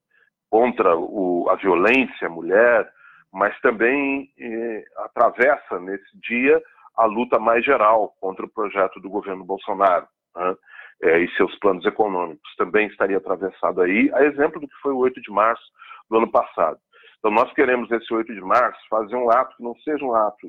contra 0.49 0.95
o, 0.95 1.47
a 1.49 1.55
violência 1.55 2.27
à 2.27 2.29
mulher, 2.29 2.89
mas 3.31 3.59
também 3.59 4.29
eh, 4.39 4.85
atravessa 4.97 5.79
nesse 5.79 6.17
dia 6.21 6.61
a 6.95 7.05
luta 7.05 7.37
mais 7.37 7.65
geral 7.65 8.15
contra 8.21 8.45
o 8.45 8.49
projeto 8.49 8.99
do 9.01 9.09
governo 9.09 9.43
Bolsonaro 9.43 10.07
né, 10.35 10.55
eh, 11.03 11.19
e 11.19 11.31
seus 11.35 11.57
planos 11.59 11.85
econômicos. 11.85 12.55
Também 12.57 12.87
estaria 12.87 13.17
atravessado 13.17 13.81
aí, 13.81 14.09
a 14.13 14.23
exemplo 14.23 14.61
do 14.61 14.67
que 14.67 14.75
foi 14.81 14.93
o 14.93 14.99
8 14.99 15.21
de 15.21 15.31
março 15.31 15.63
do 16.09 16.17
ano 16.17 16.31
passado. 16.31 16.79
Então, 17.19 17.31
nós 17.31 17.51
queremos, 17.53 17.91
esse 17.91 18.13
8 18.13 18.33
de 18.33 18.41
março, 18.41 18.79
fazer 18.89 19.15
um 19.15 19.29
ato 19.29 19.57
que 19.57 19.63
não 19.63 19.75
seja 19.79 20.05
um 20.05 20.13
ato 20.13 20.47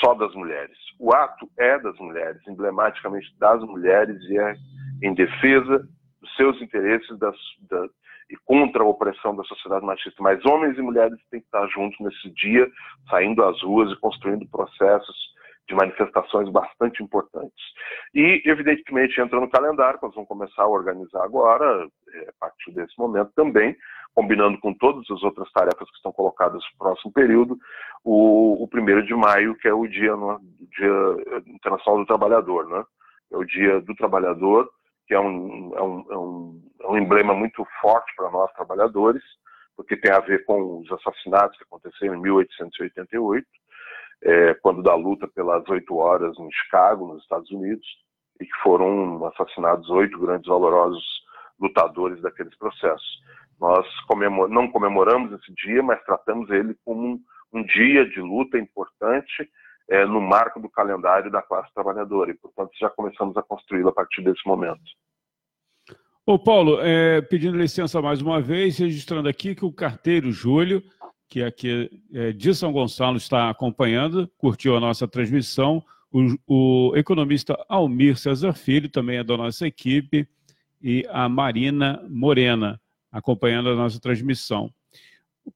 só 0.00 0.14
das 0.14 0.32
mulheres. 0.34 0.76
O 0.98 1.12
ato 1.12 1.48
é 1.58 1.78
das 1.78 1.98
mulheres, 1.98 2.40
emblematicamente 2.46 3.28
das 3.38 3.60
mulheres, 3.62 4.16
e 4.30 4.38
é 4.38 4.54
em 5.02 5.14
defesa 5.14 5.86
dos 6.20 6.36
seus 6.36 6.60
interesses, 6.62 7.18
das, 7.18 7.36
da, 7.68 7.86
e 8.30 8.36
contra 8.44 8.82
a 8.82 8.86
opressão 8.86 9.34
da 9.36 9.44
sociedade 9.44 9.84
machista. 9.84 10.22
Mas 10.22 10.44
homens 10.44 10.76
e 10.78 10.82
mulheres 10.82 11.18
têm 11.30 11.40
que 11.40 11.46
estar 11.46 11.66
juntos 11.68 11.98
nesse 12.00 12.30
dia, 12.30 12.68
saindo 13.08 13.44
às 13.44 13.60
ruas 13.62 13.90
e 13.92 14.00
construindo 14.00 14.48
processos 14.48 15.16
de 15.68 15.74
manifestações 15.74 16.48
bastante 16.48 17.02
importantes. 17.02 17.64
E, 18.14 18.42
evidentemente, 18.44 19.20
entra 19.20 19.40
no 19.40 19.50
calendário, 19.50 19.98
nós 20.00 20.14
vamos 20.14 20.28
começar 20.28 20.62
a 20.62 20.68
organizar 20.68 21.24
agora, 21.24 21.88
é, 22.14 22.28
a 22.28 22.32
partir 22.38 22.72
desse 22.72 22.96
momento 22.96 23.32
também, 23.34 23.76
combinando 24.14 24.58
com 24.60 24.72
todas 24.72 25.08
as 25.10 25.22
outras 25.22 25.50
tarefas 25.52 25.90
que 25.90 25.96
estão 25.96 26.12
colocadas 26.12 26.62
no 26.72 26.78
próximo 26.78 27.12
período, 27.12 27.58
o, 28.04 28.64
o 28.64 28.68
1 28.72 29.04
de 29.04 29.14
maio, 29.14 29.56
que 29.56 29.68
é 29.68 29.74
o 29.74 29.86
Dia, 29.86 30.14
no, 30.16 30.40
dia 30.78 31.42
Internacional 31.46 32.00
do 32.00 32.06
Trabalhador, 32.06 32.68
né? 32.68 32.84
É 33.32 33.36
o 33.36 33.44
Dia 33.44 33.80
do 33.80 33.94
Trabalhador, 33.94 34.70
que 35.06 35.14
é 35.14 35.20
um, 35.20 35.72
é 35.76 35.82
um, 35.82 36.06
é 36.10 36.16
um, 36.16 36.65
um 36.88 36.98
emblema 36.98 37.34
muito 37.34 37.66
forte 37.80 38.12
para 38.16 38.30
nós 38.30 38.52
trabalhadores, 38.52 39.22
porque 39.76 39.96
tem 39.96 40.12
a 40.12 40.20
ver 40.20 40.44
com 40.44 40.78
os 40.78 40.90
assassinatos 40.92 41.56
que 41.58 41.64
aconteceram 41.64 42.14
em 42.14 42.20
1888, 42.20 43.46
é, 44.22 44.54
quando 44.54 44.82
da 44.82 44.94
luta 44.94 45.28
pelas 45.28 45.68
oito 45.68 45.96
horas 45.96 46.38
em 46.38 46.50
Chicago, 46.50 47.06
nos 47.06 47.22
Estados 47.22 47.50
Unidos, 47.50 47.86
e 48.40 48.44
que 48.44 48.56
foram 48.62 49.24
assassinados 49.26 49.88
oito 49.90 50.18
grandes 50.18 50.46
valorosos 50.46 51.04
lutadores 51.60 52.20
daqueles 52.22 52.56
processos. 52.56 53.20
Nós 53.60 53.86
comemor 54.06 54.48
não 54.48 54.70
comemoramos 54.70 55.32
esse 55.32 55.52
dia, 55.54 55.82
mas 55.82 56.02
tratamos 56.04 56.50
ele 56.50 56.76
como 56.84 57.06
um, 57.06 57.20
um 57.52 57.62
dia 57.62 58.08
de 58.08 58.20
luta 58.20 58.58
importante 58.58 59.48
é, 59.88 60.04
no 60.04 60.20
marco 60.20 60.60
do 60.60 60.68
calendário 60.68 61.30
da 61.30 61.42
classe 61.42 61.72
trabalhadora, 61.72 62.30
e, 62.30 62.34
portanto, 62.34 62.70
já 62.78 62.90
começamos 62.90 63.36
a 63.36 63.42
construí-lo 63.42 63.88
a 63.88 63.94
partir 63.94 64.22
desse 64.22 64.46
momento. 64.46 64.82
Ô 66.28 66.36
Paulo, 66.36 66.80
é, 66.80 67.20
pedindo 67.20 67.56
licença 67.56 68.02
mais 68.02 68.20
uma 68.20 68.40
vez, 68.40 68.76
registrando 68.78 69.28
aqui 69.28 69.54
que 69.54 69.64
o 69.64 69.70
carteiro 69.70 70.32
Júlio, 70.32 70.82
que 71.28 71.40
aqui 71.40 71.88
é, 72.12 72.32
de 72.32 72.52
São 72.52 72.72
Gonçalo 72.72 73.16
está 73.16 73.48
acompanhando, 73.48 74.28
curtiu 74.36 74.76
a 74.76 74.80
nossa 74.80 75.06
transmissão, 75.06 75.80
o, 76.10 76.34
o 76.48 76.96
economista 76.96 77.56
Almir 77.68 78.16
Cesar 78.16 78.54
Filho 78.54 78.88
também 78.88 79.18
é 79.18 79.22
da 79.22 79.36
nossa 79.36 79.68
equipe, 79.68 80.26
e 80.82 81.06
a 81.10 81.28
Marina 81.28 82.04
Morena, 82.08 82.80
acompanhando 83.12 83.68
a 83.68 83.76
nossa 83.76 84.00
transmissão. 84.00 84.68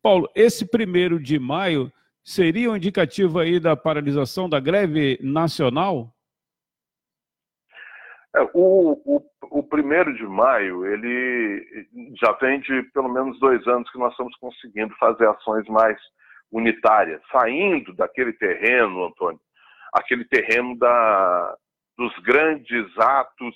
Paulo, 0.00 0.30
esse 0.36 0.64
primeiro 0.64 1.20
de 1.20 1.36
maio 1.36 1.92
seria 2.22 2.70
um 2.70 2.76
indicativo 2.76 3.40
aí 3.40 3.58
da 3.58 3.74
paralisação 3.74 4.48
da 4.48 4.60
greve 4.60 5.18
nacional? 5.20 6.14
É, 8.36 8.42
o, 8.54 8.92
o, 9.04 9.22
o 9.50 9.62
primeiro 9.62 10.14
de 10.14 10.22
maio, 10.22 10.86
ele 10.86 11.66
já 12.22 12.32
vem 12.32 12.60
de 12.60 12.82
pelo 12.92 13.08
menos 13.08 13.38
dois 13.40 13.66
anos 13.66 13.90
que 13.90 13.98
nós 13.98 14.12
estamos 14.12 14.36
conseguindo 14.36 14.94
fazer 14.96 15.28
ações 15.28 15.66
mais 15.66 15.98
unitárias, 16.52 17.20
saindo 17.30 17.92
daquele 17.94 18.32
terreno, 18.32 19.06
Antônio, 19.06 19.40
aquele 19.92 20.24
terreno 20.24 20.76
da, 20.78 21.56
dos 21.98 22.16
grandes 22.20 22.86
atos 22.98 23.54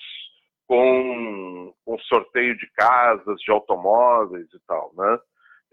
com, 0.66 1.72
com 1.84 1.98
sorteio 2.00 2.56
de 2.56 2.68
casas, 2.72 3.40
de 3.40 3.50
automóveis 3.50 4.46
e 4.52 4.58
tal, 4.66 4.92
né? 4.96 5.18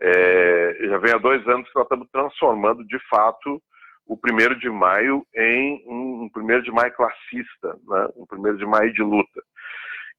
É, 0.03 0.77
já 0.89 0.97
vem 0.97 1.13
há 1.13 1.17
dois 1.17 1.47
anos 1.47 1.67
que 1.69 1.75
nós 1.75 1.85
estamos 1.85 2.09
transformando, 2.11 2.83
de 2.85 2.99
fato, 3.07 3.61
o 4.11 4.17
primeiro 4.17 4.59
de 4.59 4.69
maio 4.69 5.25
em 5.33 5.81
um, 5.87 6.23
um 6.23 6.29
primeiro 6.29 6.61
de 6.63 6.69
maio 6.69 6.91
classista, 6.91 7.79
né? 7.87 8.09
um 8.17 8.25
primeiro 8.25 8.57
de 8.57 8.65
maio 8.65 8.91
de 8.91 9.01
luta. 9.01 9.41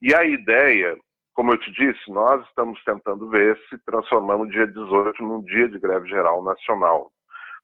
E 0.01 0.15
a 0.15 0.23
ideia, 0.23 0.97
como 1.35 1.53
eu 1.53 1.59
te 1.59 1.71
disse, 1.71 2.09
nós 2.09 2.43
estamos 2.47 2.83
tentando 2.83 3.29
ver 3.29 3.55
se 3.69 3.77
transformamos 3.85 4.47
o 4.47 4.51
dia 4.51 4.65
18 4.65 5.21
num 5.21 5.43
dia 5.43 5.69
de 5.69 5.77
greve 5.77 6.09
geral 6.09 6.43
nacional. 6.43 7.11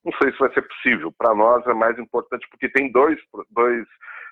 Não 0.06 0.14
sei 0.22 0.32
se 0.32 0.38
vai 0.38 0.54
ser 0.54 0.62
possível. 0.62 1.12
Para 1.18 1.34
nós 1.34 1.66
é 1.66 1.74
mais 1.74 1.98
importante 1.98 2.48
porque 2.52 2.70
tem 2.70 2.92
dois, 2.92 3.20
dois, 3.50 3.88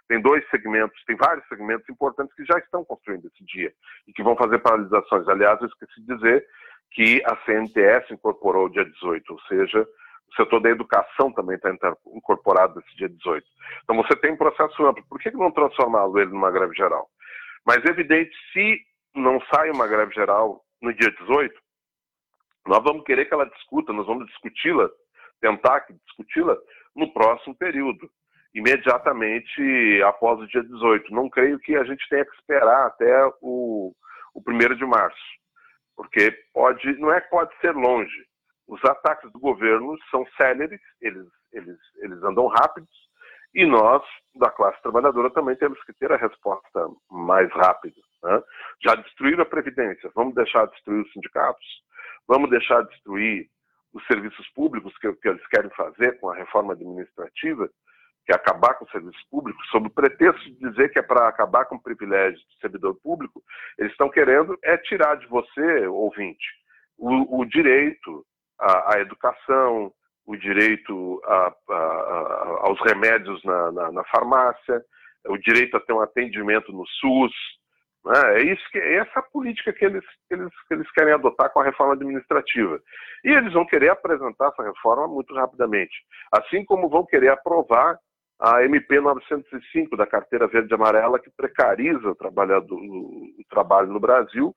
tem 0.08 0.22
dois 0.22 0.48
segmentos, 0.52 1.04
tem 1.06 1.16
vários 1.16 1.48
segmentos 1.48 1.90
importantes 1.90 2.36
que 2.36 2.46
já 2.46 2.60
estão 2.60 2.86
construindo 2.86 3.26
esse 3.26 3.44
dia 3.44 3.74
e 4.08 4.14
que 4.14 4.22
vão 4.22 4.36
fazer 4.36 4.60
paralisações. 4.60 5.28
Aliás, 5.28 5.60
eu 5.62 5.68
esqueci 5.68 6.00
de 6.02 6.14
dizer 6.14 6.46
que 6.92 7.24
a 7.26 7.36
CNTS 7.38 8.12
incorporou 8.12 8.68
o 8.68 8.70
dia 8.70 8.86
18, 8.86 9.34
ou 9.34 9.40
seja, 9.48 9.88
o 10.30 10.36
setor 10.36 10.60
da 10.62 10.70
educação 10.70 11.32
também 11.32 11.56
está 11.56 11.70
incorporado 12.08 12.76
nesse 12.76 12.96
dia 12.98 13.10
18. 13.10 13.46
Então 13.84 13.96
você 13.98 14.16
tem 14.18 14.32
um 14.32 14.38
processo 14.38 14.86
amplo. 14.86 15.04
Por 15.10 15.20
que 15.20 15.32
não 15.32 15.52
transformá-lo 15.52 16.20
ele 16.20 16.32
numa 16.32 16.52
greve 16.52 16.76
geral? 16.76 17.10
Mas 17.66 17.84
é 17.86 17.90
evidente, 17.90 18.32
se 18.54 18.80
não 19.16 19.42
sai 19.54 19.70
uma 19.72 19.88
greve 19.88 20.14
geral 20.14 20.62
no 20.82 20.94
dia 20.94 21.12
18, 21.12 21.54
nós 22.68 22.84
vamos 22.84 23.04
querer 23.04 23.26
que 23.26 23.34
ela 23.34 23.50
discuta, 23.50 23.94
nós 23.94 24.06
vamos 24.06 24.28
discuti-la, 24.28 24.90
tentar 25.42 25.86
discuti-la 26.06 26.58
no 26.96 27.12
próximo 27.14 27.56
período, 27.56 28.10
imediatamente 28.54 30.02
após 30.04 30.40
o 30.40 30.48
dia 30.48 30.64
18. 30.64 31.14
Não 31.14 31.30
creio 31.30 31.60
que 31.60 31.76
a 31.76 31.84
gente 31.84 32.08
tenha 32.10 32.26
que 32.26 32.36
esperar 32.36 32.88
até 32.88 33.26
o, 33.42 33.94
o 34.34 34.42
1 34.46 34.76
de 34.76 34.86
março 34.86 35.38
porque 35.98 36.32
pode, 36.54 36.96
não 37.00 37.12
é 37.12 37.20
que 37.20 37.30
pode 37.30 37.52
ser 37.60 37.72
longe. 37.72 38.27
Os 38.68 38.84
ataques 38.84 39.32
do 39.32 39.40
governo 39.40 39.98
são 40.12 40.26
céleres, 40.36 40.82
eles, 41.02 41.28
eles, 41.54 41.78
eles 41.98 42.22
andam 42.24 42.48
rápidos 42.48 42.90
E 43.56 43.66
nós, 43.66 44.04
da 44.36 44.52
classe 44.52 44.82
trabalhadora, 44.82 45.30
também 45.30 45.56
temos 45.56 45.82
que 45.84 45.94
ter 45.94 46.12
a 46.12 46.18
resposta 46.18 46.88
mais 47.10 47.50
rápida. 47.52 47.96
Né? 48.24 48.44
Já 48.84 48.96
destruíram 48.96 49.44
a 49.44 49.46
Previdência, 49.46 50.12
vamos 50.14 50.36
deixar 50.36 50.66
de 50.66 50.74
destruir 50.74 51.06
os 51.06 51.12
sindicatos? 51.14 51.66
Vamos 52.28 52.50
deixar 52.50 52.82
de 52.84 52.90
destruir 52.90 53.50
os 53.94 54.06
serviços 54.06 54.48
públicos 54.50 54.96
que, 54.98 55.12
que 55.14 55.30
eles 55.30 55.48
querem 55.48 55.72
fazer 55.72 56.20
com 56.20 56.30
a 56.30 56.36
reforma 56.36 56.74
administrativa? 56.74 57.70
que 58.28 58.34
é 58.34 58.36
acabar 58.36 58.74
com 58.74 58.84
o 58.84 58.90
serviço 58.90 59.20
público, 59.32 59.58
sob 59.72 59.88
o 59.88 59.90
pretexto 59.90 60.44
de 60.44 60.70
dizer 60.70 60.92
que 60.92 61.00
é 61.00 61.02
para 61.02 61.30
acabar 61.30 61.64
com 61.64 61.76
o 61.76 61.82
privilégio 61.82 62.38
do 62.38 62.60
servidor 62.60 62.94
público, 63.02 63.42
eles 63.78 63.94
estão 63.94 64.10
querendo 64.10 64.60
é 64.62 64.76
tirar 64.76 65.16
de 65.16 65.26
você, 65.28 65.88
ouvinte, 65.88 66.46
o, 66.98 67.40
o 67.40 67.46
direito 67.46 68.26
à, 68.60 69.00
educação, 69.00 69.92
o 70.26 70.36
direito 70.36 71.22
a, 71.26 71.54
a, 71.70 72.60
aos 72.64 72.80
remédios 72.82 73.44
na, 73.44 73.72
na, 73.72 73.92
na, 73.92 74.04
farmácia, 74.06 74.84
o 75.28 75.38
direito 75.38 75.78
a 75.78 75.80
ter 75.80 75.94
um 75.94 76.02
atendimento 76.02 76.72
no 76.72 76.86
SUS. 76.88 77.34
Né? 78.06 78.40
É, 78.40 78.42
isso 78.44 78.64
que, 78.72 78.78
é 78.78 78.98
essa 78.98 79.22
política 79.22 79.72
que 79.74 79.86
eles, 79.86 80.04
que 80.28 80.36
eles, 80.36 80.52
que 80.68 80.74
eles 80.74 80.92
querem 80.92 81.14
adotar 81.14 81.52
com 81.52 81.60
a 81.60 81.64
reforma 81.64 81.94
administrativa. 81.94 82.80
E 83.24 83.30
eles 83.30 83.54
vão 83.54 83.66
querer 83.66 83.90
apresentar 83.90 84.50
essa 84.50 84.64
reforma 84.64 85.08
muito 85.08 85.34
rapidamente. 85.34 85.96
Assim 86.32 86.66
como 86.66 86.90
vão 86.90 87.06
querer 87.06 87.30
aprovar 87.30 87.98
a 88.40 88.64
MP 88.64 89.00
905 89.00 89.98
da 89.98 90.06
carteira 90.06 90.48
verde 90.48 90.72
e 90.72 90.76
amarela 90.76 91.20
que 91.20 91.30
precariza 91.32 92.10
o, 92.10 92.16
trabalhador, 92.16 92.78
o 92.78 93.44
trabalho 93.50 93.88
no 93.88 94.00
Brasil, 94.00 94.54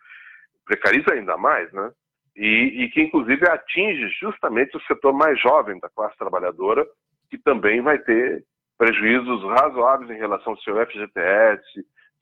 precariza 0.67 1.15
ainda 1.15 1.37
mais, 1.37 1.73
né? 1.73 1.91
E, 2.37 2.85
e, 2.85 2.91
que 2.91 3.03
inclusive 3.03 3.47
atinge 3.49 4.09
justamente 4.21 4.77
o 4.77 4.83
setor 4.83 5.13
mais 5.13 5.39
jovem 5.41 5.79
da 5.81 5.89
classe 5.89 6.17
trabalhadora, 6.17 6.87
que 7.29 7.39
também 7.39 7.81
vai 7.81 7.99
ter 7.99 8.45
prejuízos 8.79 9.43
razoáveis 9.45 10.11
em 10.11 10.19
relação 10.19 10.53
ao 10.53 10.59
seu 10.61 10.75
FGTS, 10.87 11.63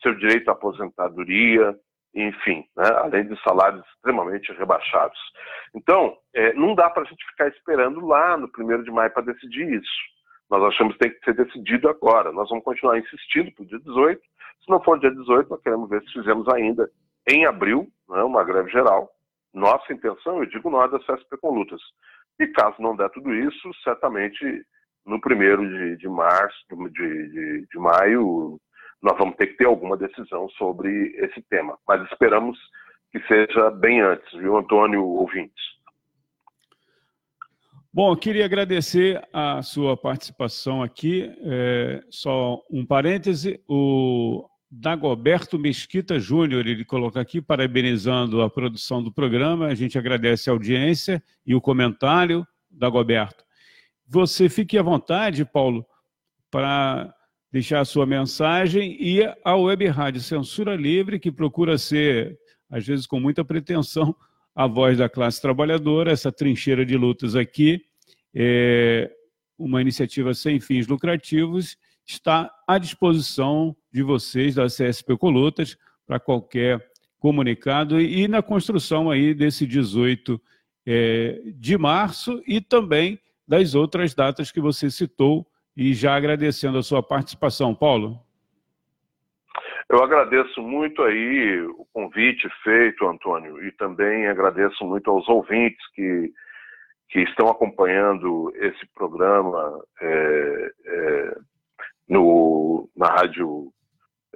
seu 0.03 0.15
direito 0.15 0.49
à 0.49 0.53
aposentadoria, 0.53 1.75
enfim, 2.15 2.65
né? 2.77 2.89
além 2.97 3.27
de 3.27 3.41
salários 3.43 3.85
extremamente 3.95 4.53
rebaixados. 4.53 5.19
Então, 5.75 6.17
é, 6.35 6.53
não 6.55 6.75
dá 6.75 6.91
para 6.91 7.03
a 7.03 7.07
gente 7.07 7.25
ficar 7.31 7.49
esperando 7.49 8.05
lá 8.05 8.37
no 8.37 8.51
primeiro 8.51 8.83
de 8.83 8.91
maio 8.91 9.13
para 9.13 9.23
decidir 9.23 9.71
isso. 9.73 10.19
Nós 10.51 10.63
achamos 10.65 10.95
que 10.95 11.01
tem 11.01 11.11
que 11.11 11.25
ser 11.25 11.35
decidido 11.35 11.89
agora. 11.89 12.33
Nós 12.33 12.49
vamos 12.49 12.65
continuar 12.65 12.99
insistindo 12.99 13.53
para 13.53 13.63
o 13.63 13.67
dia 13.67 13.79
18. 13.81 14.21
Se 14.65 14.71
não 14.71 14.83
for 14.83 14.99
dia 14.99 15.11
18, 15.11 15.51
nós 15.51 15.63
queremos 15.63 15.89
ver 15.89 16.03
se 16.03 16.13
fizemos 16.13 16.49
ainda 16.49 16.91
em 17.29 17.47
abril 17.47 17.87
né, 18.09 18.23
uma 18.23 18.43
greve 18.43 18.71
geral. 18.71 19.11
Nossa 19.53 19.93
intenção, 19.93 20.39
eu 20.39 20.47
digo 20.47 20.71
nós 20.71 20.91
da 20.91 20.99
CSP 20.99 21.37
com 21.41 21.51
lutas. 21.51 21.81
E 22.39 22.47
caso 22.49 22.77
não 22.81 22.95
der 22.95 23.11
tudo 23.11 23.35
isso, 23.35 23.71
certamente 23.83 24.65
no 25.05 25.21
primeiro 25.21 25.67
de, 25.69 25.97
de 25.97 26.09
março, 26.09 26.59
de, 26.93 27.29
de, 27.31 27.67
de 27.67 27.79
maio, 27.79 28.61
nós 29.03 29.17
vamos 29.17 29.37
ter 29.37 29.49
que 29.49 29.57
ter 29.57 29.67
alguma 29.67 29.97
decisão 29.97 30.49
sobre 30.51 31.15
esse 31.17 31.43
tema. 31.49 31.79
Mas 31.87 32.03
esperamos 32.11 32.59
que 33.11 33.21
seja 33.27 33.71
bem 33.71 34.01
antes, 34.01 34.31
viu, 34.39 34.57
Antônio 34.57 35.05
ouvintes? 35.05 35.79
Bom, 37.93 38.15
queria 38.15 38.45
agradecer 38.45 39.27
a 39.33 39.63
sua 39.63 39.97
participação 39.97 40.83
aqui. 40.83 41.35
É, 41.43 42.05
só 42.11 42.63
um 42.71 42.85
parêntese, 42.87 43.61
o 43.67 44.47
Dagoberto 44.71 45.59
Mesquita 45.59 46.21
Júnior, 46.21 46.67
ele 46.67 46.85
coloca 46.85 47.21
aqui, 47.21 47.41
parabenizando 47.41 48.43
a 48.43 48.51
produção 48.51 49.03
do 49.03 49.11
programa. 49.11 49.67
A 49.67 49.75
gente 49.75 49.97
agradece 49.97 50.51
a 50.51 50.53
audiência 50.53 51.23
e 51.47 51.55
o 51.55 51.61
comentário, 51.61 52.47
Dagoberto. 52.71 53.45
Você 54.07 54.49
fique 54.49 54.77
à 54.77 54.83
vontade, 54.83 55.45
Paulo, 55.45 55.87
para 56.51 57.15
deixar 57.51 57.81
a 57.81 57.85
sua 57.85 58.05
mensagem 58.05 58.97
e 59.01 59.23
a 59.43 59.57
Web 59.57 59.87
Rádio 59.87 60.21
Censura 60.21 60.77
Livre, 60.77 61.19
que 61.19 61.33
procura 61.33 61.79
ser, 61.79 62.39
às 62.69 62.87
vezes 62.87 63.07
com 63.07 63.19
muita 63.19 63.45
pretensão, 63.45 64.15
a 64.55 64.67
voz 64.67 64.99
da 64.99 65.09
classe 65.09 65.41
trabalhadora, 65.41 66.13
essa 66.13 66.31
trincheira 66.31 66.85
de 66.85 66.97
lutas 66.97 67.35
aqui, 67.35 67.81
é 68.35 69.11
uma 69.57 69.81
iniciativa 69.81 70.35
sem 70.35 70.61
fins 70.61 70.87
lucrativos, 70.87 71.77
está 72.07 72.51
à 72.67 72.79
disposição 72.79 73.75
de 73.93 74.03
vocês 74.03 74.55
da 74.55 74.67
CSP 74.67 75.17
Colutas 75.17 75.77
para 76.07 76.19
qualquer 76.21 76.91
comunicado 77.19 78.01
e 78.01 78.29
na 78.29 78.43
construção 78.43 79.11
aí 79.11 79.35
desse 79.35 79.67
18 79.67 80.41
é, 80.87 81.43
de 81.55 81.77
março 81.77 82.43
e 82.47 82.61
também 82.61 83.19
das 83.47 83.75
outras 83.75 84.15
datas 84.15 84.53
que 84.53 84.61
você 84.61 84.91
citou 84.91 85.47
e 85.77 85.95
já 85.95 86.15
agradecendo 86.15 86.79
a 86.79 86.83
sua 86.83 87.03
participação, 87.03 87.75
Paulo. 87.75 88.21
Eu 89.89 90.03
agradeço 90.03 90.61
muito 90.61 91.03
aí 91.03 91.63
o 91.63 91.87
convite 91.93 92.47
feito, 92.63 93.07
Antônio, 93.07 93.65
e 93.65 93.73
também 93.73 94.27
agradeço 94.27 94.85
muito 94.85 95.11
aos 95.11 95.27
ouvintes 95.29 95.81
que, 95.95 96.31
que 97.09 97.21
estão 97.21 97.49
acompanhando 97.49 98.53
esse 98.57 98.87
programa 98.95 99.83
é, 100.01 100.71
é, 100.85 101.37
no, 102.07 102.89
na 102.95 103.07
Rádio 103.07 103.73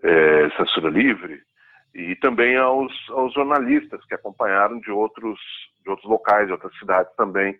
é, 0.02 0.50
Censura 0.56 0.90
Livre 0.90 1.40
e 1.94 2.16
também 2.16 2.56
aos, 2.56 2.92
aos 3.10 3.32
jornalistas 3.34 4.04
que 4.06 4.14
acompanharam 4.14 4.80
de 4.80 4.90
outros, 4.90 5.38
de 5.82 5.90
outros 5.90 6.08
locais, 6.08 6.46
de 6.46 6.52
outras 6.52 6.76
cidades 6.78 7.14
também, 7.16 7.56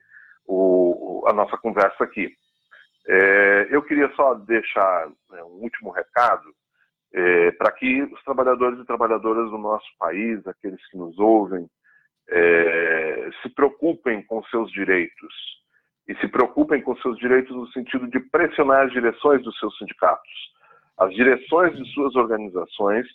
o, 0.46 1.24
a 1.28 1.33
nossa 1.33 1.57
conversa 1.59 2.05
aqui. 2.05 2.35
É, 3.07 3.68
eu 3.70 3.83
queria 3.83 4.11
só 4.14 4.35
deixar 4.35 5.09
né, 5.31 5.42
um 5.42 5.62
último 5.62 5.90
recado 5.90 6.55
é, 7.12 7.50
para 7.52 7.72
que 7.72 8.02
os 8.05 8.22
trabalhadores 8.24 8.78
e 8.78 8.87
trabalhadoras 8.87 9.50
do 9.50 9.59
nosso 9.59 9.87
país, 9.98 10.46
aqueles 10.46 10.81
que 10.88 10.96
nos 10.96 11.18
ouvem, 11.18 11.68
é, 12.31 13.31
se 13.42 13.50
preocupem 13.50 14.22
com 14.22 14.42
seus 14.44 14.70
direitos. 14.72 15.52
E 16.09 16.16
se 16.16 16.26
preocupem 16.28 16.83
com 16.83 16.96
seus 16.96 17.16
direitos 17.18 17.55
no 17.55 17.66
sentido 17.68 18.09
de 18.09 18.18
pressionar 18.18 18.87
as 18.87 18.92
direções 18.92 19.42
dos 19.44 19.57
seus 19.59 19.76
sindicatos, 19.78 20.33
as 20.98 21.12
direções 21.14 21.76
de 21.76 21.85
suas 21.92 22.14
organizações, 22.14 23.07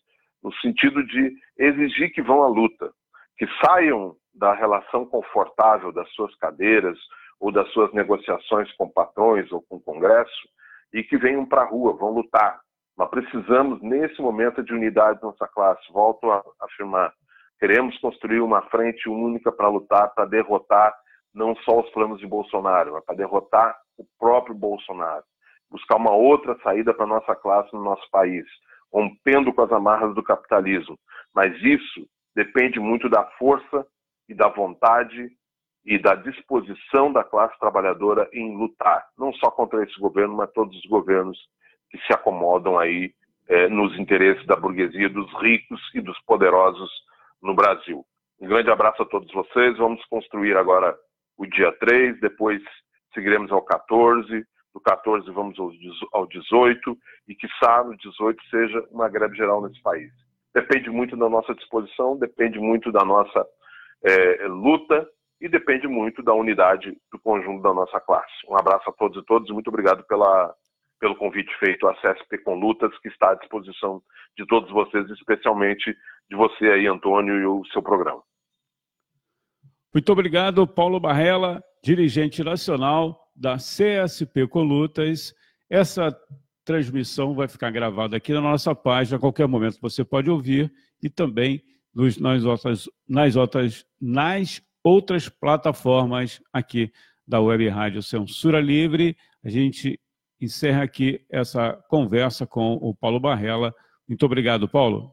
no 0.44 0.54
sentido 0.56 1.06
de 1.06 1.34
exigir 1.58 2.12
que 2.12 2.22
vão 2.22 2.44
à 2.44 2.48
luta, 2.48 2.92
que 3.38 3.48
saiam 3.66 4.16
da 4.34 4.54
relação 4.54 5.06
confortável 5.06 5.92
das 5.92 6.10
suas 6.14 6.34
cadeiras 6.36 6.98
ou 7.40 7.52
das 7.52 7.72
suas 7.72 7.92
negociações 7.94 8.72
com 8.76 8.90
patrões 8.90 9.52
ou 9.52 9.62
com 9.64 9.78
o 9.78 9.82
Congresso 9.82 10.50
e 10.94 11.04
que 11.04 11.18
venham 11.18 11.46
para 11.46 11.62
a 11.62 11.66
rua, 11.66 11.94
vão 11.94 12.12
lutar, 12.12 12.60
nós 12.98 13.10
precisamos, 13.12 13.80
nesse 13.84 14.20
momento, 14.20 14.64
de 14.64 14.74
unidade 14.74 15.22
da 15.22 15.28
nossa 15.28 15.48
classe. 15.48 15.82
Volto 15.94 16.32
a 16.32 16.44
afirmar. 16.62 17.14
Queremos 17.60 17.98
construir 18.00 18.42
uma 18.42 18.64
frente 18.64 19.08
única 19.08 19.52
para 19.52 19.70
lutar, 19.70 20.12
para 20.16 20.26
derrotar 20.26 20.94
não 21.34 21.56
só 21.58 21.80
os 21.80 21.90
planos 21.92 22.20
de 22.20 22.26
Bolsonaro, 22.26 22.94
mas 22.94 23.06
para 23.06 23.16
derrotar 23.16 23.78
o 24.00 24.06
próprio 24.20 24.56
Bolsonaro. 24.56 25.24
Buscar 25.70 25.98
uma 25.98 26.14
outra 26.14 26.58
saída 26.64 26.94
para 26.94 27.06
nossa 27.06 27.36
classe 27.36 27.74
no 27.74 27.84
nosso 27.84 28.10
país, 28.10 28.46
rompendo 28.92 29.54
com 29.54 29.62
as 29.62 29.72
amarras 29.72 30.14
do 30.16 30.24
capitalismo. 30.24 30.98
Mas 31.34 31.56
isso 31.62 32.08
depende 32.36 32.80
muito 32.80 33.10
da 33.10 33.24
força 33.38 33.86
e 34.30 34.34
da 34.34 34.48
vontade 34.48 35.30
e 35.86 35.98
da 35.98 36.16
disposição 36.16 37.12
da 37.14 37.24
classe 37.24 37.58
trabalhadora 37.60 38.30
em 38.34 38.56
lutar, 38.56 39.06
não 39.18 39.32
só 39.34 39.50
contra 39.50 39.84
esse 39.84 39.98
governo, 40.00 40.36
mas 40.36 40.52
todos 40.52 40.76
os 40.78 40.86
governos 40.86 41.38
que 41.90 41.98
se 42.00 42.14
acomodam 42.14 42.78
aí 42.78 43.14
é, 43.48 43.70
nos 43.70 43.98
interesses 43.98 44.46
da 44.46 44.56
burguesia, 44.56 45.10
dos 45.10 45.32
ricos 45.42 45.82
e 45.94 46.02
dos 46.02 46.20
poderosos 46.26 46.92
no 47.42 47.56
Brasil. 47.56 48.06
Um 48.40 48.48
grande 48.48 48.70
abraço 48.70 49.02
a 49.02 49.06
todos 49.06 49.32
vocês. 49.32 49.78
Vamos 49.78 50.04
construir 50.06 50.58
agora 50.58 50.96
o 51.38 51.46
dia 51.46 51.72
3, 51.80 52.20
depois 52.20 52.62
seguiremos 53.14 53.52
ao 53.52 53.62
14, 53.62 54.46
do 54.78 54.82
14 54.82 55.30
vamos 55.32 55.58
ao 56.14 56.28
18 56.28 56.98
e 57.28 57.36
que 57.36 57.48
no 57.86 57.98
18 57.98 58.44
seja 58.50 58.88
uma 58.92 59.10
greve 59.10 59.36
geral 59.36 59.62
nesse 59.62 59.82
país. 59.82 60.12
Depende 60.54 60.90
muito 60.90 61.18
da 61.18 61.28
nossa 61.28 61.54
disposição, 61.56 62.18
depende 62.18 62.60
muito 62.60 62.92
da 62.92 63.04
nossa 63.04 63.46
é, 64.06 64.48
luta 64.48 65.08
e 65.42 65.50
depende 65.50 65.88
muito 65.88 66.22
da 66.24 66.34
unidade 66.34 66.96
do 67.12 67.20
conjunto 67.20 67.62
da 67.62 67.74
nossa 67.74 68.00
classe. 68.00 68.34
Um 68.48 68.56
abraço 68.56 68.90
a 68.90 68.94
todos 68.94 69.22
e 69.22 69.26
todas 69.26 69.50
e 69.50 69.54
muito 69.54 69.68
obrigado 69.68 70.04
pela 70.06 70.54
pelo 71.00 71.16
convite 71.16 71.56
feito 71.60 71.88
à 71.88 71.94
CSP 71.94 72.40
com 72.40 72.56
Lutas, 72.56 72.92
que 73.02 73.08
está 73.10 73.30
à 73.30 73.36
disposição 73.36 74.02
de 74.36 74.48
todos 74.48 74.72
vocês, 74.72 75.08
especialmente 75.12 75.96
de 76.28 76.36
você 76.36 76.72
aí, 76.72 76.88
Antônio, 76.88 77.40
e 77.40 77.46
o 77.46 77.64
seu 77.72 77.84
programa. 77.84 78.24
Muito 79.94 80.12
obrigado, 80.12 80.66
Paulo 80.66 81.00
Barrela, 81.00 81.62
dirigente 81.84 82.44
nacional 82.44 83.27
da 83.38 83.58
CSP 83.58 84.48
Colutas. 84.48 85.34
Essa 85.70 86.18
transmissão 86.66 87.34
vai 87.36 87.48
ficar 87.48 87.72
gravada 87.72 88.18
aqui 88.18 88.34
na 88.34 88.42
nossa 88.42 88.76
página, 88.76 89.18
a 89.18 89.20
qualquer 89.20 89.48
momento 89.48 89.80
você 89.80 90.04
pode 90.04 90.30
ouvir, 90.30 90.74
e 91.02 91.10
também 91.10 91.64
nos, 91.94 92.18
nas, 92.18 92.44
outras, 92.44 92.90
nas, 93.08 93.36
outras, 93.36 93.86
nas 94.02 94.62
outras 94.84 95.30
plataformas 95.30 96.42
aqui 96.52 96.92
da 97.26 97.40
Web 97.40 97.70
Rádio 97.70 98.02
Censura 98.02 98.60
Livre. 98.60 99.16
A 99.44 99.50
gente 99.50 100.00
encerra 100.42 100.84
aqui 100.84 101.26
essa 101.30 101.74
conversa 101.90 102.46
com 102.46 102.74
o 102.74 102.94
Paulo 102.96 103.20
Barrela. 103.20 103.74
Muito 104.08 104.26
obrigado, 104.26 104.68
Paulo. 104.68 105.12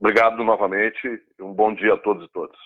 Obrigado 0.00 0.42
novamente. 0.42 0.98
Um 1.40 1.52
bom 1.52 1.74
dia 1.74 1.94
a 1.94 1.98
todos 1.98 2.24
e 2.24 2.28
todas. 2.32 2.56